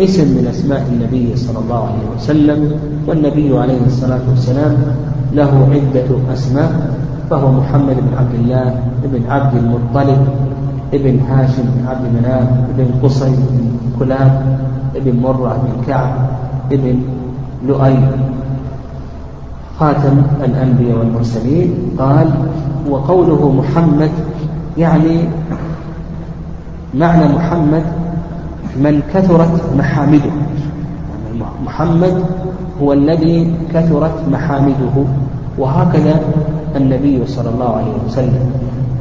اسم 0.00 0.24
من 0.24 0.46
أسماء 0.50 0.82
النبي 0.92 1.36
صلى 1.36 1.58
الله 1.58 1.78
عليه 1.78 2.16
وسلم. 2.16 2.72
والنبي 3.06 3.58
عليه 3.58 3.86
الصلاة 3.86 4.20
والسلام 4.30 4.76
له 5.34 5.68
عدة 5.72 6.32
أسماء 6.32 6.96
فهو 7.30 7.52
محمد 7.52 7.96
بن 7.96 8.18
عبد 8.18 8.34
الله 8.34 8.80
بن 9.04 9.30
عبد 9.30 9.56
المطلب 9.56 10.26
ابن 10.94 11.20
هاشم 11.20 11.62
بن 11.62 11.86
عبد 11.88 12.04
مناف 12.14 12.48
ابن 12.78 12.88
قصي 13.02 13.30
بن 13.30 13.78
كلاب 13.98 14.58
ابن 14.96 15.20
مرة 15.20 15.58
بن 15.62 15.86
كعب 15.86 16.12
ابن 16.72 17.02
لؤي. 17.66 17.98
خاتم 19.80 20.22
الأنبياء 20.44 20.98
والمرسلين. 20.98 21.74
قال 21.98 22.30
وقوله 22.90 23.52
محمد 23.52 24.10
يعني 24.78 25.28
معنى 26.94 27.34
محمد 27.34 27.82
من 28.76 29.02
كثرت 29.14 29.62
محامده. 29.78 30.30
محمد 31.64 32.24
هو 32.82 32.92
الذي 32.92 33.54
كثرت 33.74 34.28
محامده 34.30 34.96
وهكذا 35.58 36.20
النبي 36.76 37.26
صلى 37.26 37.50
الله 37.50 37.68
عليه 37.76 37.92
وسلم. 38.06 38.50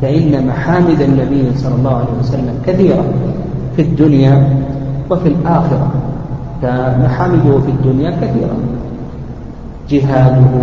فإن 0.02 0.48
محامد 0.48 1.02
النبي 1.02 1.58
صلى 1.58 1.76
الله 1.76 1.96
عليه 1.96 2.20
وسلم 2.20 2.54
كثيرة 2.66 3.04
في 3.76 3.82
الدنيا 3.82 4.50
وفي 5.10 5.28
الآخرة 5.28 5.88
فمحامده 6.62 7.60
في 7.60 7.72
الدنيا 7.72 8.12
كثيرة. 8.12 8.58
جهاده 9.90 10.54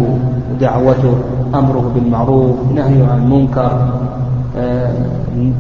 ودعوته 0.52 1.14
أمره 1.54 1.92
بالمعروف 1.94 2.56
نهيه 2.74 3.04
عن 3.04 3.18
المنكر 3.18 3.88
آه، 4.58 4.92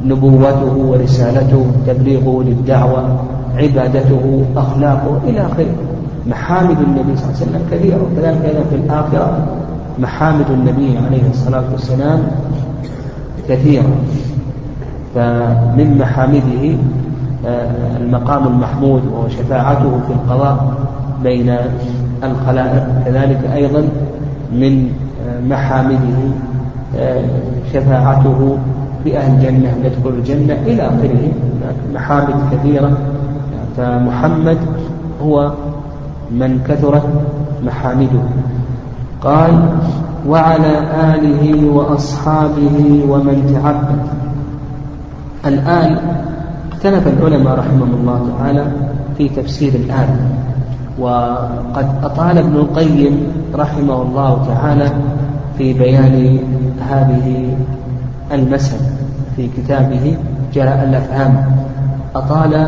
نبوته 0.06 0.76
ورسالته 0.76 1.66
تبليغه 1.86 2.42
للدعوة 2.42 3.04
عبادته 3.56 4.44
أخلاقه 4.56 5.20
إلى 5.28 5.40
آخره. 5.40 5.66
محامد 6.26 6.78
النبي 6.80 7.16
صلى 7.16 7.26
الله 7.26 7.36
عليه 7.40 7.46
وسلم 7.46 7.62
كثيرة 7.70 8.02
وكذلك 8.02 8.44
أيضا 8.44 8.64
في 8.70 8.76
الآخرة 8.76 9.46
محامد 9.98 10.50
النبي 10.50 10.98
عليه 10.98 11.30
الصلاة 11.30 11.64
والسلام 11.72 12.20
كثيرة. 13.48 13.90
فمن 15.14 15.98
محامده 16.00 16.76
آه، 17.46 17.96
المقام 17.96 18.46
المحمود 18.46 19.06
وهو 19.06 19.28
شفاعته 19.28 20.00
في 20.06 20.12
القضاء 20.12 20.74
بين 21.22 21.56
الخلائق 22.22 22.86
كذلك 23.04 23.40
أيضا 23.54 23.88
من 24.52 24.88
آه، 25.28 25.40
محامده 25.40 26.18
آه، 26.98 27.24
شفاعته 27.72 28.58
بأهل 29.04 29.32
الجنة 29.32 29.74
يدخل 29.84 30.10
الجنة 30.10 30.56
إلى 30.66 30.82
آخره. 30.82 31.32
محامد 31.94 32.34
كثيرة. 32.52 32.98
فمحمد 33.76 34.58
هو 35.22 35.52
من 36.32 36.60
كثرت 36.68 37.08
محامده. 37.66 38.22
قال 39.22 39.68
وعلى 40.28 40.74
آله 41.14 41.70
وأصحابه 41.70 43.04
ومن 43.08 43.36
تعبد. 43.54 44.00
الآن 45.46 45.96
اختلف 46.72 47.08
العلماء 47.08 47.58
رحمهم 47.58 47.92
الله 48.00 48.20
تعالى 48.38 48.64
في 49.18 49.28
تفسير 49.28 49.72
الآن 49.74 50.16
وقد 50.98 51.86
أطال 52.02 52.38
ابن 52.38 52.56
القيم 52.56 53.32
رحمه 53.54 54.02
الله 54.02 54.46
تعالى 54.48 54.88
في 55.58 55.72
بيان 55.72 56.38
هذه 56.90 57.56
المسألة 58.32 58.90
في 59.36 59.48
كتابه 59.56 60.16
جلاء 60.54 60.88
الأفهام. 60.88 61.46
أطال 62.14 62.66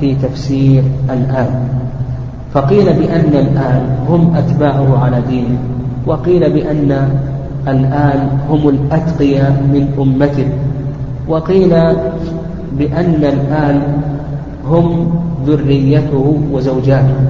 في 0.00 0.14
تفسير 0.14 0.82
الآن 1.10 1.68
فقيل 2.54 2.84
بأن 2.84 3.32
الآن 3.34 3.82
هم 4.08 4.36
أتباعه 4.36 5.04
على 5.04 5.22
دينه 5.28 5.58
وقيل 6.06 6.52
بأن 6.52 7.08
الآن 7.68 8.28
هم 8.50 8.68
الأتقياء 8.68 9.50
من 9.72 9.92
أمته 9.98 10.48
وقيل 11.28 11.70
بأن 12.78 13.24
الآن 13.24 13.82
هم 14.68 15.08
ذريته 15.46 16.38
وزوجاته. 16.52 17.20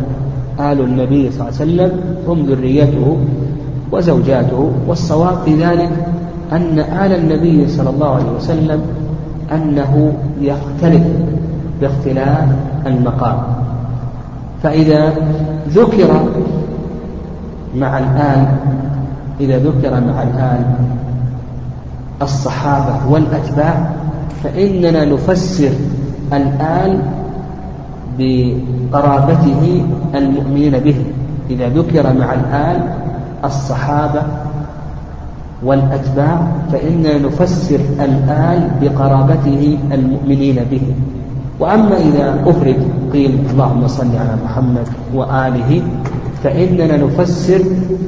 آل 0.61 0.81
النبي 0.81 1.31
صلى 1.31 1.41
الله 1.41 1.55
عليه 1.61 1.63
وسلم 1.63 1.91
هم 2.29 2.39
ذريته 2.47 3.17
وزوجاته 3.93 4.71
والصواب 4.89 5.37
في 5.45 5.55
ذلك 5.55 5.91
أن 6.53 6.79
آل 6.79 7.13
النبي 7.13 7.69
صلى 7.69 7.91
الله 7.91 8.11
عليه 8.15 8.33
وسلم 8.37 8.81
أنه 9.53 10.13
يختلف 10.41 11.03
باختلاف 11.81 12.49
المقام. 12.87 13.39
فإذا 14.63 15.15
ذكر 15.69 16.29
مع 17.77 17.99
الآن 17.99 18.47
إذا 19.41 19.59
ذكر 19.59 19.91
مع 19.91 20.23
الآن 20.23 20.75
الصحابة 22.23 23.11
والأتباع 23.11 23.91
فإننا 24.45 25.05
نفسر 25.05 25.71
الآن 26.33 27.03
بقرابته 28.19 29.85
المؤمنين 30.15 30.79
به. 30.79 30.97
إذا 31.51 31.69
ذكر 31.69 32.13
مع 32.13 32.35
الآن 32.35 32.79
الصحابة 33.45 34.23
والأتباع 35.63 36.39
فإننا 36.73 37.19
نفسر 37.19 37.81
الآن 38.01 38.71
بقرابته 38.83 39.79
المؤمنين 39.93 40.59
به. 40.71 40.95
وأما 41.61 41.97
إذا 41.97 42.43
أفرد 42.47 42.89
قيل 43.13 43.39
اللهم 43.51 43.87
صل 43.89 44.11
على 44.17 44.35
محمد 44.45 44.89
وآله 45.15 45.83
فإننا 46.43 46.97
نفسر 46.97 47.61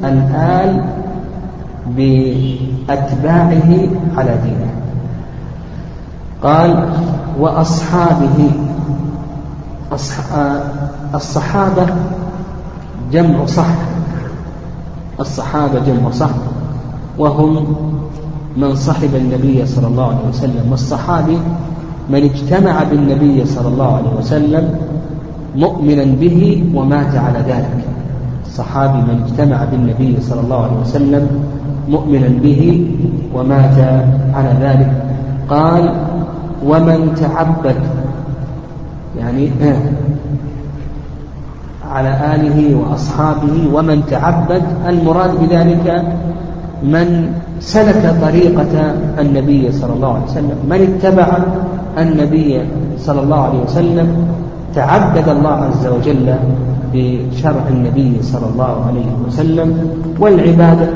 الآل 0.03 0.83
بأتباعه 1.87 3.71
على 4.17 4.33
دينه. 4.43 4.71
قال 6.43 6.89
وأصحابه. 7.39 8.51
الصحابة 11.15 11.85
جمع 13.11 13.45
صح. 13.45 13.75
الصحابة 15.19 15.79
جمع 15.79 16.11
صح. 16.11 16.29
وهم 17.19 17.75
من 18.57 18.75
صحب 18.75 19.15
النبي 19.15 19.65
صلى 19.65 19.87
الله 19.87 20.07
عليه 20.07 20.29
وسلم. 20.29 20.71
والصحابي 20.71 21.37
من 22.11 22.23
اجتمع 22.23 22.83
بالنبي 22.83 23.45
صلى 23.45 23.67
الله 23.67 23.95
عليه 23.95 24.13
وسلم 24.19 24.65
مؤمنا 25.55 26.05
به 26.19 26.63
ومات 26.75 27.15
على 27.15 27.39
ذلك. 27.47 27.79
الصحابي 28.45 28.97
من 28.97 29.23
اجتمع 29.25 29.63
بالنبي 29.71 30.21
صلى 30.21 30.41
الله 30.41 30.63
عليه 30.63 30.79
وسلم 30.81 31.27
مؤمنا 31.89 32.27
به 32.43 32.87
ومات 33.35 33.77
على 34.35 34.51
ذلك. 34.61 34.91
قال 35.49 35.93
ومن 36.65 37.15
تعبد 37.15 37.79
يعني 39.19 39.51
على 41.95 42.11
آله 42.35 42.75
وأصحابه 42.75 43.55
ومن 43.73 44.05
تعبد 44.05 44.63
المراد 44.87 45.31
بذلك 45.41 46.03
من 46.83 47.07
سلك 47.59 48.15
طريقة 48.21 48.73
النبي 49.19 49.71
صلى 49.71 49.93
الله 49.93 50.13
عليه 50.13 50.23
وسلم. 50.23 50.57
من 50.69 50.79
اتبع 50.81 51.27
النبي 51.97 52.61
صلى 52.97 53.21
الله 53.21 53.39
عليه 53.39 53.59
وسلم 53.59 54.27
تعبد 54.75 55.29
الله 55.29 55.49
عز 55.49 55.87
وجل 55.87 56.35
بشرع 56.93 57.67
النبي 57.69 58.17
صلى 58.21 58.45
الله 58.53 58.85
عليه 58.87 59.27
وسلم 59.27 59.89
والعبادة 60.19 60.87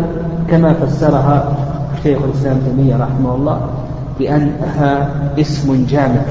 كما 0.49 0.73
فسرها 0.73 1.45
شيخ 2.03 2.19
الإسلام 2.23 2.57
تيمية 2.65 2.95
رحمه 2.95 3.35
الله 3.35 3.59
بأنها 4.19 5.09
اسم 5.39 5.85
جامع 5.89 6.21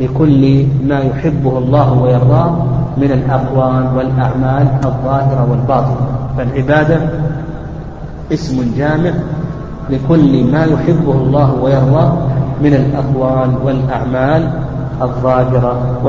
لكل 0.00 0.66
ما 0.84 0.98
يحبه 0.98 1.58
الله 1.58 1.92
ويرضاه 2.02 2.56
من 2.96 3.10
الأقوال 3.12 3.96
والأعمال 3.96 4.66
الظاهرة 4.84 5.46
والباطنة. 5.50 6.06
فالعبادة 6.36 7.00
اسم 8.32 8.72
جامع 8.76 9.12
لكل 9.90 10.44
ما 10.44 10.64
يحبه 10.64 11.12
الله 11.12 11.54
ويرضاه 11.62 12.12
من 12.60 12.74
الأقوال 12.74 13.50
والأعمال 13.64 14.50
الظاهرة 15.02 16.00